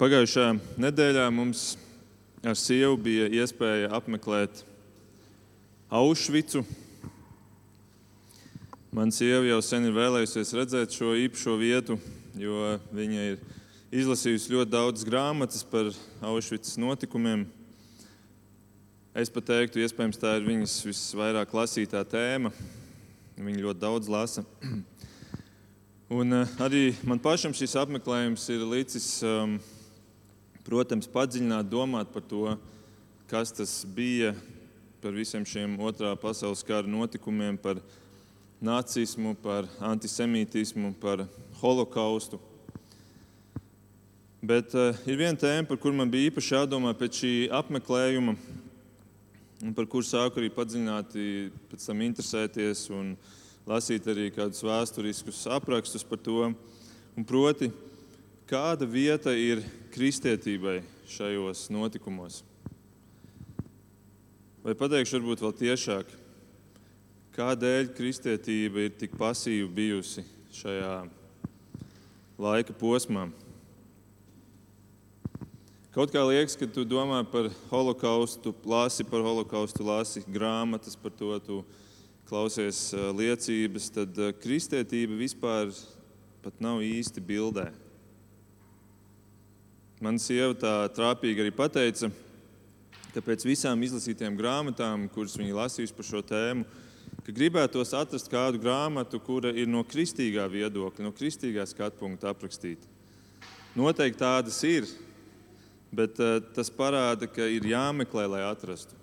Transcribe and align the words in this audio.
Pagājušā 0.00 0.54
nedēļā 0.80 1.26
mums 1.28 1.74
ar 2.40 2.54
sievu 2.56 2.94
bija 3.04 3.26
iespēja 3.36 3.90
apmeklēt 3.92 4.62
Aušvicu. 5.92 6.62
Man 8.96 9.10
sieva 9.12 9.42
jau 9.44 9.58
sen 9.60 9.84
ir 9.84 9.92
vēlējusies 9.92 10.54
redzēt 10.56 10.96
šo 10.96 11.10
īpašo 11.20 11.56
vietu, 11.60 11.98
jo 12.32 12.78
viņa 12.96 13.26
ir 13.34 13.42
izlasījusi 14.00 14.54
ļoti 14.54 14.72
daudz 14.72 15.04
grāmatas 15.04 15.66
par 15.68 15.90
Aušvicas 16.30 16.78
notikumiem. 16.80 17.42
Es 19.12 19.28
pat 19.28 19.50
teiktu, 19.50 19.82
iespējams, 19.84 20.20
tā 20.22 20.38
ir 20.38 20.46
viņas 20.46 20.78
visvairāk 20.86 21.52
lasītā 21.58 22.00
tēma. 22.08 22.54
Viņa 23.36 23.66
ļoti 23.66 23.82
daudz 23.84 24.08
lasa. 24.08 24.46
Un 26.22 26.38
uh, 26.38 26.56
arī 26.64 26.94
man 27.04 27.20
pašam 27.20 27.52
šis 27.52 27.76
apmeklējums 27.84 28.48
ir 28.56 28.64
licis 28.64 29.10
um, 29.28 29.58
protams, 30.66 31.08
padziļināt, 31.10 31.68
domāt 31.70 32.12
par 32.12 32.24
to, 32.26 32.56
kas 33.30 33.52
tas 33.54 33.72
bija, 33.96 34.34
par 35.00 35.14
visiem 35.16 35.46
šiem 35.48 35.78
otrā 35.80 36.12
pasaules 36.20 36.64
kara 36.66 36.88
notikumiem, 36.88 37.56
par 37.60 37.80
nacismu, 38.60 39.34
par 39.40 39.68
antisemītismu, 39.80 40.92
par 41.00 41.24
holokaustu. 41.62 42.40
Bet 44.40 44.72
uh, 44.76 44.96
ir 45.04 45.18
viena 45.20 45.36
tēma, 45.36 45.68
par 45.68 45.80
kuru 45.80 45.96
man 45.96 46.08
bija 46.12 46.30
īpaši 46.30 46.54
jādomā 46.56 46.94
pēc 46.96 47.18
šī 47.22 47.32
apmeklējuma, 47.52 48.36
un 49.60 49.74
par 49.76 49.88
kuru 49.92 50.06
sāku 50.08 50.40
arī 50.40 50.48
padziļināti 50.54 51.24
pēc 51.68 51.84
tam 51.90 52.00
interesēties 52.06 52.86
un 52.96 53.12
lasīt 53.68 54.08
arī 54.08 54.30
kādus 54.32 54.64
vēsturiskus 54.64 55.42
aprakstus 55.52 56.04
par 56.08 56.20
to. 56.24 56.48
Un 57.16 57.26
proti, 57.28 57.68
kāda 58.48 58.88
vieta 58.88 59.34
ir 59.36 59.60
kristietībai 59.90 60.80
šajos 61.10 61.66
notikumos? 61.74 62.40
Vai 64.60 64.74
pateikšu, 64.76 65.18
varbūt 65.18 65.40
vēl 65.40 65.54
tiešāk, 65.56 66.10
kādēļ 67.36 67.92
kristietība 67.96 68.84
ir 68.84 68.96
tik 69.00 69.14
pasīva 69.18 69.70
bijusi 69.72 70.24
šajā 70.52 70.94
laika 72.40 72.76
posmā? 72.76 73.30
Kaut 75.90 76.12
kā 76.14 76.22
liekas, 76.22 76.54
ka 76.54 76.68
tu 76.70 76.84
domā 76.86 77.24
par 77.26 77.48
holokaustu, 77.72 78.52
lasi 78.62 79.02
par 79.02 79.24
holokaustu, 79.26 79.82
lasi 79.88 80.22
grāmatas 80.22 80.94
par 80.94 81.10
to, 81.18 81.32
tu 81.42 81.62
klausies 82.28 82.92
liecības, 83.18 83.88
tad 83.96 84.20
kristietība 84.38 85.18
vispār 85.18 85.72
pat 86.44 86.60
nav 86.62 86.84
īsti 86.86 87.24
bildē. 87.26 87.72
Mana 90.00 90.16
sieva 90.16 90.54
tā 90.56 90.70
trāpīgi 90.96 91.42
arī 91.42 91.50
pateica, 91.52 92.08
ka 93.12 93.20
pēc 93.20 93.42
visām 93.44 93.82
izlasītajām 93.84 94.36
grāmatām, 94.38 95.02
kuras 95.12 95.34
viņa 95.36 95.56
lasījusi 95.58 95.92
par 95.92 96.06
šo 96.08 96.22
tēmu, 96.24 96.62
ka 97.26 97.34
gribētos 97.36 97.92
atrast 97.98 98.30
kādu 98.32 98.62
grāmatu, 98.62 99.18
kura 99.20 99.50
ir 99.52 99.68
no 99.68 99.82
kristīgā 99.84 100.46
viedokļa, 100.48 101.04
no 101.04 101.12
kristīgā 101.12 101.66
skatu 101.68 102.00
punkta 102.00 102.30
aprakstīta. 102.32 102.88
Noteikti 103.76 104.22
tādas 104.22 104.62
ir, 104.64 104.88
bet 105.92 106.16
uh, 106.16 106.38
tas 106.56 106.72
parāda, 106.72 107.28
ka 107.28 107.44
ir 107.52 107.68
jāmeklē, 107.68 108.24
lai 108.32 108.40
atrastu. 108.46 108.96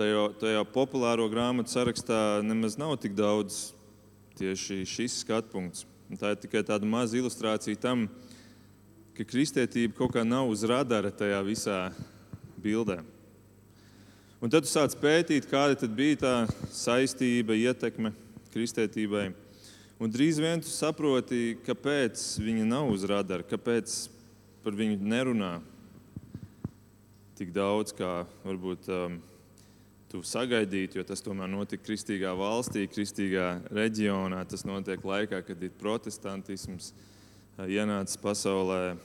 Tajā, 0.00 0.24
tajā 0.40 0.64
populāro 0.72 1.28
grāmatu 1.28 1.74
sarakstā 1.74 2.40
nemaz 2.46 2.78
nav 2.80 2.96
tik 3.04 3.12
daudz 3.18 3.74
tieši 4.40 4.80
šis 4.88 5.20
skatu 5.26 5.52
punkts. 5.58 5.84
Tā 6.16 6.32
ir 6.32 6.40
tikai 6.40 6.64
tāda 6.64 6.88
maza 6.88 7.20
ilustrācija 7.20 7.84
tam, 7.84 8.08
uh, 8.08 8.27
ka 9.18 9.24
kristietība 9.26 9.96
kaut 9.98 10.12
kā 10.14 10.22
nav 10.22 10.46
uz 10.46 10.60
radara 10.62 11.10
tajā 11.10 11.40
visā 11.42 11.78
bildē. 12.62 13.00
Un 14.38 14.52
tad 14.52 14.62
tu 14.62 14.70
sāc 14.70 14.94
pētīt, 15.00 15.48
kāda 15.50 15.88
bija 15.90 16.20
tā 16.20 16.34
saistība, 16.70 17.56
ietekme 17.58 18.12
kristietībai. 18.54 19.32
Un 19.98 20.14
drīz 20.14 20.38
vien 20.38 20.62
tu 20.62 20.70
saproti, 20.70 21.56
kāpēc 21.66 22.22
viņa 22.38 22.68
nav 22.70 22.92
uz 22.92 23.08
radara, 23.10 23.42
kāpēc 23.42 23.96
par 24.62 24.78
viņu 24.78 25.02
nerunā 25.02 25.56
tik 27.40 27.50
daudz, 27.54 27.90
kā 27.98 28.22
varbūt 28.46 28.86
um, 28.94 29.18
tu 30.12 30.22
sagaidītu, 30.22 31.00
jo 31.00 31.08
tas 31.10 31.26
tomēr 31.26 31.50
notika 31.50 31.90
kristīgā 31.90 32.38
valstī, 32.38 32.86
kristīgā 32.86 33.50
reģionā. 33.74 34.46
Tas 34.46 34.62
notiek 34.62 35.02
laikā, 35.02 35.42
kad 35.50 35.66
ir 35.66 35.74
protestantisms. 35.82 36.92
Uh, 36.94 37.17
ienācis 37.66 38.20
pasaulē, 38.22 38.96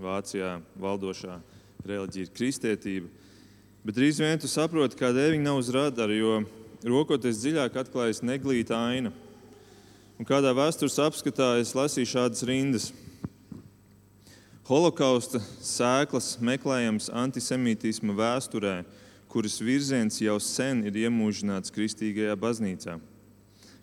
Vācijā 0.00 0.54
valdošā 0.80 1.34
reliģija 1.84 2.24
ir 2.24 2.32
kristietība. 2.32 3.10
Bet 3.84 3.98
drīz 3.98 4.20
vien 4.20 4.40
tu 4.40 4.48
saproti, 4.48 4.96
kādēļ 4.96 5.34
viņi 5.34 5.44
nav 5.44 5.60
uz 5.60 5.68
radara, 5.74 6.14
jo 6.16 6.38
rokoties 6.88 7.42
dziļāk 7.42 7.76
atklājas 7.82 8.22
neglīta 8.24 8.78
aina. 8.80 9.12
Un 10.20 10.28
kādā 10.28 10.54
vēstures 10.56 10.96
apskatā 11.04 11.54
es 11.60 11.74
lasīju 11.76 12.08
šādas 12.14 12.44
rindas. 12.48 12.90
Holokausta 14.68 15.40
sēklas 15.64 16.34
meklējams 16.44 17.08
antisemītisma 17.12 18.16
vēsturē, 18.16 18.74
kuras 19.28 19.60
virziens 19.60 20.20
jau 20.20 20.36
sen 20.40 20.84
ir 20.88 20.96
iemūžināts 21.04 21.72
kristīgajā 21.74 22.36
baznīcā. 22.40 22.96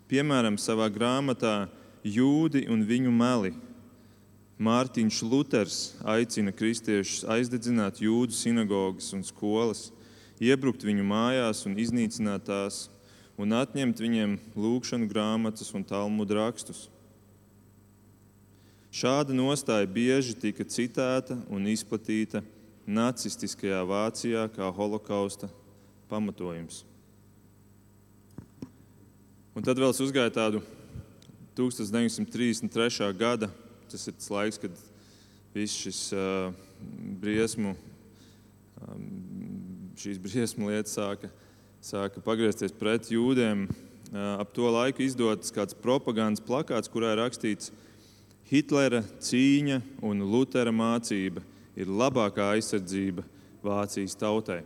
Piemēram, 0.08 0.56
savā 0.58 0.86
grāmatā 0.90 1.68
jūdi 2.14 2.64
un 2.72 2.84
viņu 2.88 3.12
meli. 3.14 3.54
Mārtiņš 4.58 5.20
Luters 5.22 5.78
aicina 6.02 6.50
kristiešus 6.50 7.22
aizdedzināt 7.30 8.00
jūdu 8.02 8.34
sinagogas 8.34 9.12
un 9.14 9.22
skolas, 9.22 9.88
iebrukt 10.42 10.82
viņu 10.82 11.04
mājās 11.06 11.62
un 11.68 11.76
iznīcināt 11.78 12.48
tās, 12.48 12.86
un 13.38 13.54
atņemt 13.54 14.02
viņiem 14.02 14.34
lūgšanu 14.58 15.06
grāmatas 15.10 15.70
un 15.78 15.86
talmudu 15.86 16.40
rakstus. 16.40 16.88
Šāda 18.90 19.36
nostāja 19.36 19.86
bieži 19.86 20.34
tika 20.34 20.66
citēta 20.66 21.36
un 21.52 21.68
izplatīta 21.70 22.42
nacistiskajā 22.88 23.84
Vācijā 23.86 24.46
kā 24.54 24.72
holokausta 24.74 25.50
pamatojums. 26.10 26.82
Un 29.54 29.66
tad 29.66 29.78
vēl 29.78 29.92
es 29.92 30.02
uzgāju 30.02 30.34
tādu 30.34 30.64
1933. 31.58 33.12
gada. 33.18 33.50
Tas 33.90 34.06
ir 34.06 34.14
tas 34.14 34.30
laiks, 34.30 34.60
kad 34.62 34.74
viss 35.56 35.74
šis 35.74 36.00
uh, 36.14 36.52
briesmu, 37.18 37.74
um, 38.84 39.04
šīs 39.98 40.20
briesmu 40.22 40.70
lietas 40.70 40.94
sāka, 40.94 41.30
sāka 41.82 42.22
pagriezties 42.22 42.74
pret 42.78 43.10
jūdiem. 43.10 43.66
Uh, 44.08 44.38
ap 44.38 44.54
to 44.56 44.70
laiku 44.70 45.02
izdots 45.04 45.52
kāds 45.52 45.76
propagandas 45.76 46.44
plakāts, 46.44 46.88
kurā 46.92 47.16
ir 47.16 47.22
rakstīts, 47.24 47.72
Hitlera 48.48 49.02
cīņa 49.20 49.82
un 50.08 50.22
Lutera 50.24 50.72
mācība 50.72 51.42
ir 51.76 51.90
labākā 51.90 52.54
aizsardzība 52.54 53.26
Vācijas 53.60 54.14
tautai. 54.16 54.62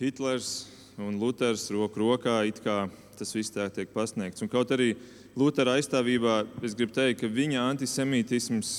Hitlers 0.00 0.66
un 0.96 1.18
Luters 1.20 1.66
roku 1.72 2.00
rokā 2.00 2.38
it 2.48 2.62
kā 2.64 2.86
tas 3.18 3.32
viss 3.34 3.52
tā 3.54 3.66
tiek 3.72 3.90
pasniegts. 3.94 4.44
Un 4.44 4.50
kaut 4.52 4.72
arī 4.74 4.94
Lutera 5.36 5.76
aizstāvībā 5.76 6.42
es 6.64 6.76
gribu 6.76 6.94
teikt, 6.96 7.20
ka 7.22 7.30
viņa 7.32 7.64
antisemītisms, 7.72 8.76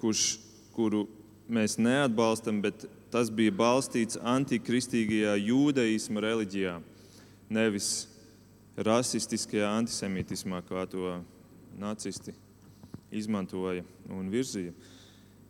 kurš, 0.00 0.24
kuru 0.76 1.04
mēs 1.48 1.78
neatbalstam, 1.78 2.60
bet 2.64 2.86
tas 3.14 3.30
bija 3.30 3.54
balstīts 3.54 4.18
antikristīgajā 4.18 5.36
jūdaisma 5.38 6.24
reliģijā, 6.24 6.78
nevis 7.52 7.92
rasistiskajā 8.74 9.68
antisemītismā, 9.78 10.64
kā 10.66 10.86
to 10.90 11.20
nacisti 11.78 12.34
izmantoja 13.14 13.84
un 14.10 14.28
virzīja. 14.32 14.74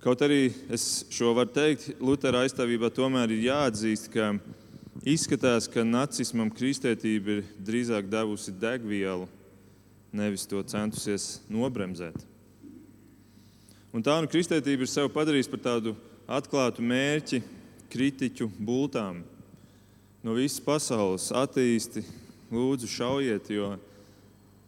Kaut 0.05 0.21
arī 0.21 0.51
es 0.73 1.07
šo 1.09 1.33
varu 1.33 1.55
teikt, 1.57 1.95
Lutera 2.05 2.43
aizstāvībā 2.45 2.91
tomēr 2.93 3.33
ir 3.33 3.47
jāatzīst, 3.47 4.11
ka 4.13 4.35
Izskatās, 5.05 5.67
ka 5.69 5.83
nacismam 5.85 6.49
kristētība 6.49 7.35
ir 7.35 7.41
drīzāk 7.61 8.07
devusi 8.09 8.55
degvielu, 8.57 9.27
nevis 10.17 10.47
to 10.49 10.63
centusies 10.65 11.43
nobremzēt. 11.53 12.17
Un 13.93 14.01
tā 14.01 14.15
nu 14.25 14.31
kristētība 14.33 14.87
ir 14.87 14.89
sev 14.89 15.11
padarījusi 15.13 15.51
par 15.53 15.61
tādu 15.67 15.93
atklātu 16.25 16.81
mērķi 16.81 17.43
kritiķu 17.93 18.49
bultām. 18.57 19.19
No 20.25 20.39
visas 20.39 20.63
pasaules 20.65 21.27
attīsti, 21.37 22.01
lūdzu, 22.49 22.89
šaujiet, 22.89 23.51
jo 23.53 23.75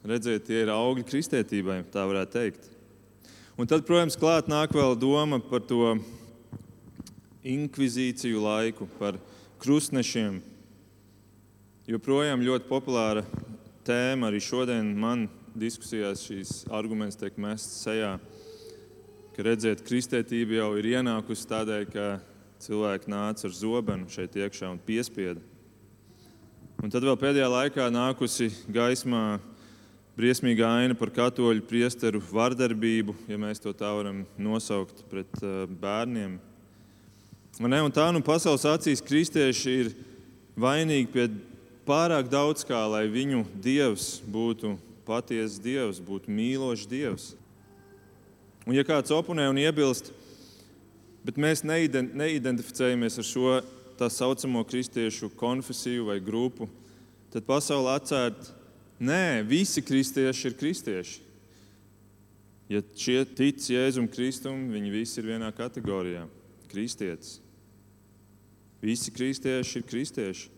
redziet, 0.04 0.44
tie 0.50 0.66
ir 0.66 0.72
augļi 0.74 1.06
kristētībai, 1.08 1.78
tā 1.94 2.04
varētu 2.04 2.36
teikt. 2.36 2.68
Un 3.56 3.64
tad, 3.64 3.86
protams, 3.88 4.18
klāt 4.20 4.52
nāk 4.52 4.76
vēl 4.76 4.98
doma 5.00 5.40
par 5.40 5.64
to 5.64 5.94
inkvizīciju 7.40 8.44
laiku, 8.44 8.90
par 9.00 9.16
krustnešiem. 9.66 10.36
Joprojām 11.90 12.42
ļoti 12.46 12.68
populāra 12.68 13.24
tēma 13.86 14.28
arī 14.28 14.38
šodien 14.38 14.92
man 14.94 15.24
diskusijās 15.58 16.22
šīs 16.22 16.52
arguments 16.70 17.18
tiek 17.18 17.34
mests 17.42 17.80
sejā, 17.82 18.12
ka 19.34 19.46
redziet, 19.48 19.82
kristētība 19.88 20.60
jau 20.60 20.70
ir 20.78 20.86
ienākusi 20.92 21.50
tādēļ, 21.50 21.82
ka 21.90 22.06
cilvēki 22.62 23.10
nāca 23.10 23.48
ar 23.48 23.58
zobenu 23.58 24.06
šeit 24.12 24.38
iekšā 24.38 24.70
un 24.70 24.78
piespieda. 24.86 25.42
Un 26.78 26.92
tad 26.92 27.02
vēl 27.02 27.18
pēdējā 27.18 27.50
laikā 27.50 27.90
nākusi 27.90 28.52
gaismā 28.70 29.40
briesmīga 30.14 30.76
aina 30.78 30.94
par 30.94 31.10
katoļu 31.10 31.66
priesteru 31.66 32.22
vardarbību, 32.30 33.18
ja 33.26 33.40
mēs 33.40 33.66
to 33.66 33.74
tā 33.74 33.90
varam 33.98 34.22
nosaukt, 34.38 35.02
pret 35.10 35.42
uh, 35.42 35.64
bērniem. 35.66 36.38
Ne, 37.56 37.78
un 37.80 37.92
tā 37.92 38.10
nu 38.12 38.20
pasaules 38.20 38.66
acīs 38.68 39.00
kristieši 39.00 39.74
ir 39.80 39.92
vainīgi 40.60 41.08
pie 41.08 41.24
pārāk 41.88 42.28
daudz 42.28 42.66
kā, 42.68 42.82
lai 42.90 43.06
viņu 43.08 43.46
dievs 43.64 44.18
būtu 44.28 44.74
patiesa 45.06 45.62
dievs, 45.64 46.02
būtu 46.02 46.28
mīlošs 46.28 46.88
dievs. 46.90 47.30
Un, 48.66 48.74
ja 48.76 48.84
kāds 48.84 49.14
oponē 49.14 49.46
un 49.48 49.60
iebilst, 49.62 50.10
bet 51.24 51.38
mēs 51.40 51.62
neidentificējamies 51.64 53.16
ar 53.22 53.26
šo 53.26 53.54
tā 53.96 54.10
saucamo 54.12 54.60
kristiešu 54.68 55.30
konfesiju 55.38 56.10
vai 56.10 56.18
grupu, 56.20 56.68
tad 57.32 57.46
pasaule 57.48 57.94
atcērt, 57.94 58.50
nē, 59.00 59.46
visi 59.48 59.80
kristieši 59.80 60.50
ir 60.50 60.58
kristieši. 60.60 61.22
Ja 62.68 62.82
šie 62.98 63.20
tic 63.38 63.62
Jēzum 63.70 64.10
Kristum, 64.10 64.66
viņi 64.74 64.92
visi 64.92 65.20
ir 65.22 65.30
vienā 65.32 65.52
kategorijā- 65.54 66.26
kristietis. 66.72 67.45
Visi 68.86 69.10
kristieši 69.10 69.80
ir 69.80 69.86
kristieši. 69.88 70.50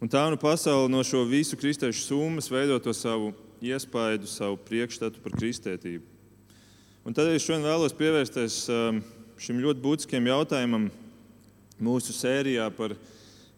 Un 0.00 0.08
tā 0.08 0.22
nu 0.30 0.38
pasaule 0.40 0.88
no 0.88 1.02
šo 1.04 1.24
visu 1.26 1.58
kristiešu 1.58 2.04
summas 2.06 2.46
veido 2.48 2.78
to 2.80 2.94
savu 2.94 3.32
iespaidu, 3.60 4.28
savu 4.30 4.56
priekšstatu 4.68 5.20
par 5.24 5.34
kristētību. 5.34 6.06
Un 7.04 7.16
tad 7.16 7.28
es 7.32 7.42
šodien 7.42 7.66
vēlos 7.66 7.96
pievērsties 7.98 8.62
um, 8.70 9.02
šim 9.40 9.60
ļoti 9.64 9.82
būtiskiem 9.82 10.30
jautājumam 10.30 10.86
mūsu 11.82 12.14
sērijā 12.14 12.70
par, 12.76 12.94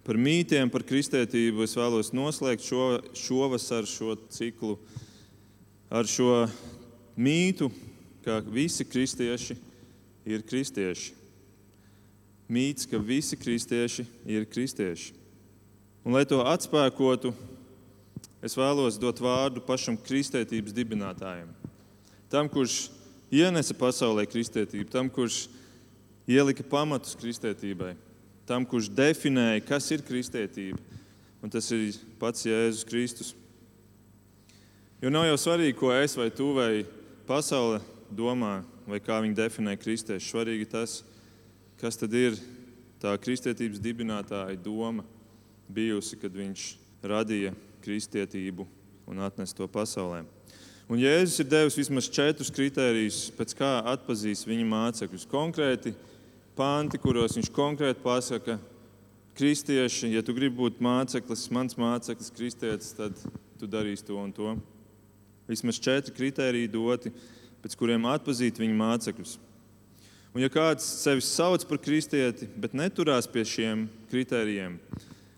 par 0.06 0.18
mītiem, 0.18 0.72
par 0.72 0.86
kristētību. 0.88 1.66
Es 1.66 1.76
vēlos 1.76 2.14
noslēgt 2.16 2.64
šo, 2.66 2.86
šovasar 3.18 3.86
šo 3.90 4.16
ciklu 4.32 4.78
ar 5.92 6.08
šo 6.08 6.46
mītu, 7.20 7.68
ka 8.24 8.40
visi 8.48 8.88
kristieši 8.88 9.60
ir 10.24 10.46
kristieši. 10.48 11.21
Mīts, 12.52 12.84
ka 12.88 13.00
visi 13.00 13.38
kristieši 13.40 14.04
ir 14.28 14.44
kristieši. 14.50 15.14
Un, 16.02 16.12
lai 16.12 16.26
to 16.28 16.42
atspēkotu, 16.44 17.32
es 18.44 18.56
vēlos 18.58 18.98
dot 19.00 19.22
vārdu 19.22 19.62
pašam 19.64 19.96
kristietības 19.96 20.74
dibinātājam. 20.76 21.48
Tam, 22.32 22.50
kurš 22.50 22.90
ienesa 23.32 23.76
pasaulē 23.78 24.26
kristietību, 24.28 24.90
tam, 24.92 25.08
kurš 25.12 25.46
ielika 26.28 26.64
pamatus 26.66 27.16
kristietībai, 27.20 27.94
tam, 28.48 28.66
kurš 28.68 28.90
definēja, 28.92 29.62
kas 29.64 29.88
ir 29.94 30.04
kristietība. 30.04 30.80
Un 31.42 31.50
tas 31.50 31.66
ir 31.74 31.96
pats 32.20 32.44
Jēzus 32.46 32.86
Kristus. 32.86 33.32
Jo 35.02 35.10
nav 35.10 35.24
jau 35.26 35.38
svarīgi, 35.40 35.74
ko 35.78 35.90
es 35.90 36.14
vai 36.14 36.28
tu 36.30 36.52
vai 36.54 36.84
pasaule 37.26 37.80
domā, 38.14 38.60
vai 38.86 39.00
kā 39.02 39.18
viņi 39.24 39.34
definē 39.34 39.74
kristiešu. 39.80 40.28
Svarīgi 40.28 40.68
tas, 40.70 41.00
kas 41.82 41.98
tad 41.98 42.12
ir 42.14 42.36
tā 43.02 43.16
kristietības 43.18 43.82
dibinātāja 43.82 44.54
doma 44.62 45.02
bijusi, 45.66 46.14
kad 46.20 46.30
viņš 46.30 46.66
radīja 47.02 47.50
kristietību 47.82 48.68
un 49.10 49.24
atnesa 49.26 49.56
to 49.58 49.66
pasaulē. 49.66 50.22
Un 50.86 51.00
Jēzus 51.00 51.40
ir 51.42 51.48
devis 51.50 51.78
vismaz 51.78 52.06
četrus 52.12 52.52
kritērijus, 52.54 53.24
pēc 53.34 53.56
kā 53.58 53.72
atpazīs 53.94 54.44
viņa 54.46 54.66
mācekļus. 54.70 55.26
Konkrēti 55.30 55.94
panti, 56.54 57.00
kuros 57.02 57.34
viņš 57.38 57.50
konkrēti 57.54 58.02
pasaka, 58.04 58.58
kristieši, 59.38 60.12
ja 60.12 60.22
tu 60.22 60.34
gribi 60.36 60.60
būt 60.60 60.82
māceklis, 60.84 61.48
mans 61.54 61.78
māceklis, 61.80 62.30
kristietis, 62.36 62.92
tad 62.94 63.16
tu 63.58 63.66
darīsi 63.70 64.06
to 64.06 64.18
un 64.20 64.34
to. 64.36 64.54
Vismaz 65.48 65.80
četri 65.82 66.14
kritēriji 66.14 66.70
doti, 66.70 67.10
pēc 67.64 67.78
kuriem 67.78 68.06
atpazīt 68.12 68.60
viņa 68.62 68.78
mācekļus. 68.78 69.38
Un, 70.32 70.40
ja 70.40 70.48
kāds 70.48 70.86
sevi 71.02 71.20
sauc 71.20 71.66
par 71.68 71.76
kristieti, 71.84 72.46
bet 72.56 72.72
neturās 72.72 73.26
pie 73.28 73.42
šiem 73.44 73.84
kritērijiem, 74.08 74.78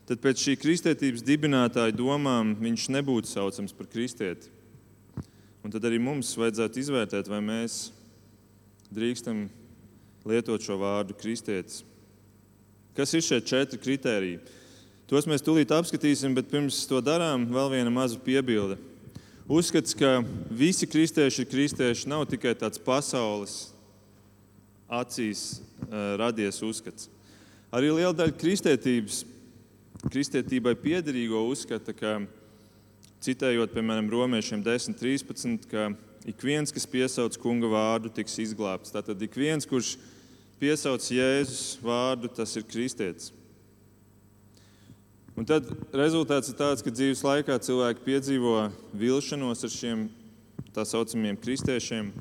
tad 0.06 0.20
pēc 0.22 0.44
šī 0.44 0.54
kristietības 0.62 1.24
dibinātāja 1.26 1.96
domām 1.98 2.52
viņš 2.60 2.86
nebūtu 2.94 3.32
saucams 3.32 3.74
par 3.74 3.88
kristieti. 3.90 4.52
Un 5.66 5.74
tad 5.74 5.82
arī 5.88 5.98
mums 5.98 6.30
vajadzētu 6.38 6.78
izvērtēt, 6.78 7.26
vai 7.32 7.40
mēs 7.42 7.88
drīkstam 8.94 9.48
lietot 10.30 10.62
šo 10.62 10.78
vārdu 10.78 11.16
kristietis. 11.18 11.82
Kas 12.94 13.16
ir 13.18 13.26
šie 13.26 13.40
četri 13.42 13.80
kritēriji? 13.82 14.38
Tos 15.10 15.26
mēs 15.26 15.42
tūlīt 15.42 15.74
apskatīsim, 15.74 16.38
bet 16.38 16.52
pirms 16.52 16.84
to 16.86 17.02
darām, 17.02 17.48
vēl 17.50 17.74
viena 17.74 17.90
maza 17.90 18.20
piebilde. 18.22 18.78
Uzskats, 19.50 19.92
ka 19.98 20.20
visi 20.54 20.86
kristieši 20.86 21.42
ir 21.42 21.50
kristieši, 21.50 22.08
nav 22.08 22.28
tikai 22.30 22.54
tāds 22.56 22.78
pasaules 22.80 23.73
acīs 25.00 25.60
radies 26.20 26.62
uzskats. 26.64 27.10
Arī 27.74 27.90
liela 27.90 28.14
daļa 28.14 28.36
kristietības 28.38 29.24
kristietībai 30.10 30.74
piederīgo 30.78 31.40
uzskata, 31.48 31.94
ka, 31.96 32.16
citējot, 33.24 33.72
piemēram, 33.74 34.10
romiešiem 34.12 34.64
10.13, 34.64 35.68
ka 35.70 35.88
ik 36.28 36.44
viens, 36.44 36.72
kas 36.74 36.88
piesauc 36.88 37.38
kunga 37.40 37.70
vārdu, 37.72 38.12
tiks 38.12 38.36
izglābts. 38.42 38.92
Tātad 38.92 39.20
ik 39.24 39.36
viens, 39.38 39.66
kurš 39.68 39.94
piesauc 40.60 41.06
Jēzus 41.08 41.78
vārdu, 41.84 42.30
tas 42.32 42.52
ir 42.58 42.66
kristietis. 42.68 43.32
Un 45.34 45.46
tad 45.48 45.66
rezultāts 45.90 46.52
ir 46.52 46.58
tāds, 46.60 46.84
ka 46.84 46.92
dzīves 46.94 47.24
laikā 47.26 47.56
cilvēki 47.66 48.04
piedzīvo 48.04 48.68
vilšanos 48.94 49.66
ar 49.66 49.72
šiem 49.72 50.04
tā 50.74 50.84
saucamiem 50.86 51.38
kristiešiem. 51.42 52.12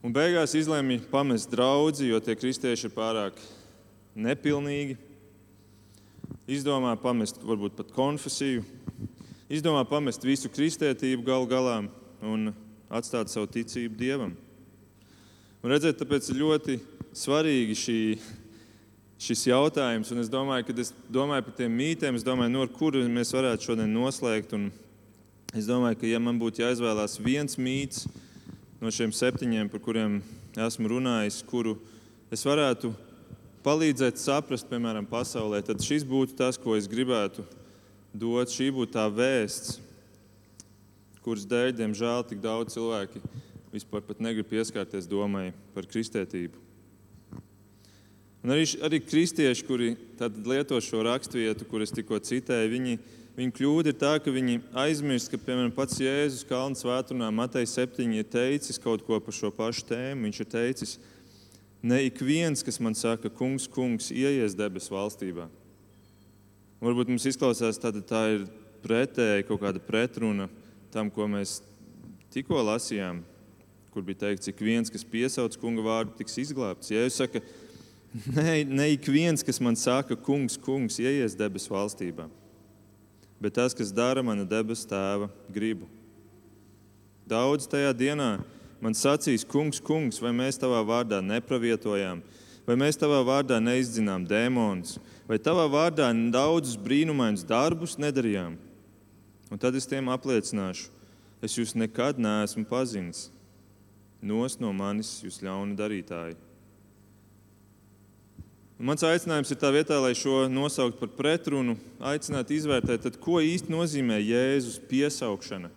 Un 0.00 0.14
beigās 0.16 0.54
izlēma 0.56 0.94
pamest 1.10 1.50
draugu, 1.52 2.06
jo 2.08 2.16
tie 2.24 2.32
kristieši 2.32 2.86
ir 2.88 2.92
pārāk 2.94 3.36
nepilnīgi, 4.16 4.94
izdomā 6.48 6.94
pamest 7.02 7.42
varbūt 7.44 7.74
pat 7.76 7.90
konfesiju, 7.92 8.62
izdomā 9.52 9.82
pamest 9.84 10.24
visu 10.24 10.48
kristētību 10.48 11.26
gal 11.26 11.44
galā 11.50 11.74
un 12.24 12.48
atstāt 12.88 13.28
savu 13.28 13.50
ticību 13.52 13.98
Dievam. 14.00 14.32
Un 15.60 15.74
redzēt, 15.74 16.00
tāpēc 16.00 16.30
ir 16.32 16.40
ļoti 16.46 16.78
svarīgi 17.20 17.76
šī, 17.76 17.98
šis 19.20 19.44
jautājums. 19.50 20.14
Un 20.14 20.24
es 20.24 20.32
domāju, 20.32 20.70
kad 20.70 20.80
es 20.80 20.94
domāju 21.12 21.44
par 21.50 21.58
tiem 21.60 21.76
mītiem, 21.76 22.16
es 22.16 22.24
domāju, 22.24 22.54
no 22.56 22.64
kura 22.72 23.04
mēs 23.04 23.36
varētu 23.36 23.68
šodien 23.68 23.92
noslēgt. 23.92 24.56
Un 24.56 24.70
es 25.52 25.68
domāju, 25.68 26.00
ka 26.00 26.08
ja 26.08 26.24
man 26.24 26.40
būtu 26.40 26.64
jāizvēlās 26.64 27.20
viens 27.20 27.60
mīts 27.60 28.08
no 28.80 28.90
šiem 28.92 29.12
septiņiem, 29.12 29.68
par 29.68 29.82
kuriem 29.84 30.20
esmu 30.56 30.88
runājis, 30.94 31.42
kuru 31.46 31.76
es 32.32 32.44
varētu 32.48 32.94
palīdzēt 33.64 34.20
saprast, 34.20 34.68
piemēram, 34.70 35.04
pasaulē, 35.08 35.60
tad 35.64 35.84
šis 35.84 36.06
būtu 36.08 36.36
tas, 36.38 36.56
ko 36.60 36.78
es 36.78 36.88
gribētu 36.88 37.44
dot. 38.16 38.52
Šī 38.52 38.70
būtu 38.72 38.94
tā 38.96 39.04
vēsts, 39.12 39.76
kuras 41.20 41.44
dēļ, 41.48 41.74
diemžēl, 41.82 42.24
tik 42.30 42.40
daudz 42.40 42.78
cilvēki 42.78 43.20
vispār 43.70 44.02
negrib 44.18 44.48
pieskarties 44.50 45.06
domai 45.06 45.50
par 45.74 45.86
kristētību. 45.86 46.66
Un 48.40 48.54
arī, 48.54 48.64
arī 48.80 49.02
kristieši, 49.04 49.64
kuri 49.68 49.92
lieto 50.48 50.78
šo 50.80 51.04
raksturvietu, 51.04 51.66
kuras 51.68 51.92
tikko 51.92 52.16
citēju, 52.24 52.70
viņi, 52.72 52.96
viņa 53.36 53.54
kļūda 53.56 53.92
ir 53.92 54.00
tā, 54.00 54.16
ka 54.22 54.32
viņi 54.34 54.58
aizmirst, 54.86 55.30
ka 55.30 55.38
piemēram, 55.40 55.72
pats 55.76 56.00
Jēzus 56.00 56.46
Kalnu 56.48 56.78
svētdienā 56.78 57.30
Matei 57.34 57.68
7 57.68 58.18
ir 58.18 58.28
teicis 58.28 58.80
kaut 58.82 59.06
ko 59.06 59.20
par 59.22 59.36
šo 59.36 59.52
pašu 59.54 59.86
tēmu. 59.92 60.26
Viņš 60.28 60.42
ir 60.44 60.50
teicis, 60.54 60.98
Ne 61.82 62.02
ik 62.04 62.20
viens, 62.20 62.62
kas 62.62 62.76
man 62.80 62.94
saka, 62.94 63.30
kungs, 63.32 63.64
kungs, 63.64 64.10
ieies 64.12 64.52
debesu 64.56 64.92
valstībā. 64.92 65.46
Varbūt 66.80 67.08
mums 67.08 67.24
izklausās, 67.28 67.80
ka 67.80 67.92
tā 68.04 68.20
ir 68.34 68.44
pretēji 68.84 69.46
kaut 69.48 69.62
kāda 69.62 69.80
pretruna 69.84 70.48
tam, 70.92 71.08
ko 71.08 71.24
mēs 71.28 71.60
tikko 72.34 72.60
lasījām, 72.68 73.22
kur 73.94 74.04
bija 74.04 74.26
teikts, 74.26 74.52
ik 74.52 74.60
viens, 74.60 74.92
kas 74.92 75.06
piesauc 75.08 75.56
kunga 75.60 75.84
vārdu, 75.86 76.18
tiks 76.20 76.36
izglābts. 76.44 76.92
Ja 76.92 77.06
jūs 77.06 77.16
sakat, 77.22 77.48
ne, 78.36 78.60
ne 78.68 78.90
ik 78.92 79.08
viens, 79.08 79.44
kas 79.44 79.60
man 79.64 79.76
saka, 79.76 80.18
kungs, 80.20 80.60
kungs, 80.60 81.00
ieies 81.00 81.36
debesu 81.38 81.72
valstībā, 81.72 82.28
bet 83.40 83.56
tas, 83.56 83.74
kas 83.74 83.92
dara 83.92 84.22
mana 84.22 84.44
debesu 84.44 84.88
tēva 84.90 85.30
gribu. 85.52 85.88
Daudz 87.30 87.68
tajā 87.70 87.92
dienā 87.96 88.30
man 88.82 88.96
sacīs, 88.96 89.46
kungs, 89.46 89.80
kungs, 89.80 90.20
vai 90.22 90.32
mēs 90.36 90.58
tavā 90.60 90.80
vārdā 90.86 91.20
nepravietojām, 91.24 92.22
vai 92.66 92.76
mēs 92.78 92.98
tavā 93.00 93.20
vārdā 93.26 93.58
neizdzinām 93.62 94.24
dēmonus, 94.28 94.98
vai 95.28 95.38
tavā 95.38 95.66
vārdā 95.70 96.10
daudzus 96.32 96.78
brīnumainus 96.80 97.46
darbus 97.46 97.98
nedarījām. 98.00 98.56
Un 99.50 99.58
tad 99.58 99.74
es 99.74 99.88
tiem 99.90 100.08
apliecināšu, 100.12 100.90
Es 101.40 101.56
jūs 101.56 101.72
nekad 101.72 102.20
neesmu 102.20 102.66
pazinis. 102.68 103.30
Nos 104.20 104.58
no 104.60 104.74
manis 104.76 105.14
jūs 105.24 105.40
ļauna 105.40 105.72
darītāji. 105.78 106.36
Mans 108.80 109.02
aicinājums 109.04 109.50
ir 109.52 109.58
tā 109.60 109.68
vietā, 109.74 109.98
lai 110.00 110.14
šo 110.16 110.46
nosaukt 110.48 110.96
par 110.96 111.10
pretrunu, 111.12 111.74
aicināt 112.00 112.48
izvērtēt, 112.56 113.02
tad, 113.04 113.18
ko 113.20 113.36
īsti 113.44 113.68
nozīmē 113.68 114.16
Jēzus 114.24 114.78
piesaukšana. 114.88 115.68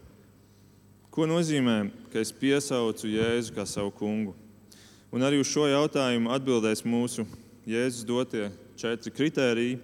Ko 1.12 1.28
nozīmē, 1.28 1.90
ka 2.14 2.22
es 2.24 2.32
piesaucu 2.32 3.12
Jēzu 3.12 3.58
kā 3.58 3.66
savu 3.68 3.92
kungu? 3.98 4.32
Un 5.12 5.28
arī 5.28 5.42
uz 5.44 5.52
šo 5.52 5.68
jautājumu 5.68 6.32
atbildēs 6.32 6.86
mūsu 6.88 7.28
Jēzus 7.68 8.08
dotie 8.08 8.48
četri 8.80 9.12
kritēriji, 9.12 9.76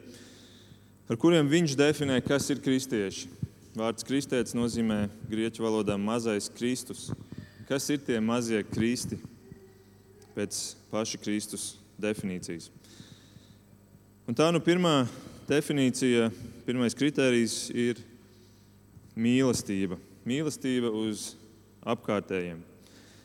ar 1.12 1.20
kuriem 1.20 1.52
viņš 1.52 1.76
definē, 1.76 2.22
kas 2.24 2.48
ir 2.56 2.64
kristieši. 2.64 3.28
Vārds 3.76 4.08
kristietis 4.08 4.56
nozīmē 4.56 5.10
grieķu 5.28 5.68
valodā 5.68 6.00
mazais 6.00 6.48
Kristus. 6.56 7.10
Kas 7.68 7.92
ir 7.92 8.00
tie 8.00 8.24
mazie 8.24 8.64
kristi 8.64 9.20
pēc 10.40 10.64
paša 10.88 11.20
Kristus 11.20 11.74
definīcijas? 12.00 12.72
Un 14.30 14.36
tā 14.38 14.52
nu 14.54 14.60
pirmā 14.62 15.08
definīcija, 15.50 16.28
pirmais 16.62 16.94
kritērijs 16.94 17.72
ir 17.74 17.98
mīlestība. 19.18 19.98
Mīlestība 20.22 20.92
uz 20.94 21.32
apkārtējiem. 21.82 22.60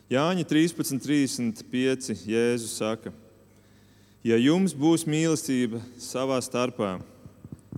Jāņa 0.09 0.47
13.35. 0.49 2.25
Jēzus 2.25 2.73
saka, 2.81 3.13
ja 4.25 4.41
jums 4.41 4.73
būs 4.73 5.05
mīlestība 5.05 5.83
savā 6.01 6.41
starpā, 6.41 6.95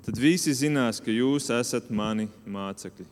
tad 0.08 0.24
visi 0.24 0.56
zinās, 0.56 1.04
ka 1.04 1.12
jūs 1.12 1.52
esat 1.52 1.92
mani 1.92 2.30
mācekļi. 2.48 3.12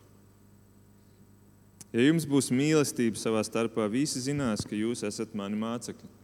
Ja 1.91 2.07
jums 2.07 2.23
būs 2.23 2.53
mīlestība 2.55 3.19
savā 3.19 3.43
starpā, 3.43 3.91
visi 3.91 4.23
zinās, 4.23 4.63
ka 4.63 4.79
jūs 4.79 5.03
esat 5.11 5.35
mani 5.35 5.59
mācekļi. 5.59 6.15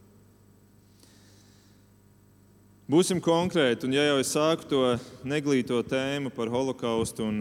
Būsim 2.90 3.20
konkrēti, 3.22 3.86
un 3.86 3.92
ja 3.94 4.02
jau 4.08 4.16
es 4.18 4.32
sāku 4.34 4.66
to 4.66 4.78
neglīto 5.22 5.76
tēmu 5.86 6.32
par 6.34 6.48
holokaustu 6.50 7.22
un, 7.22 7.36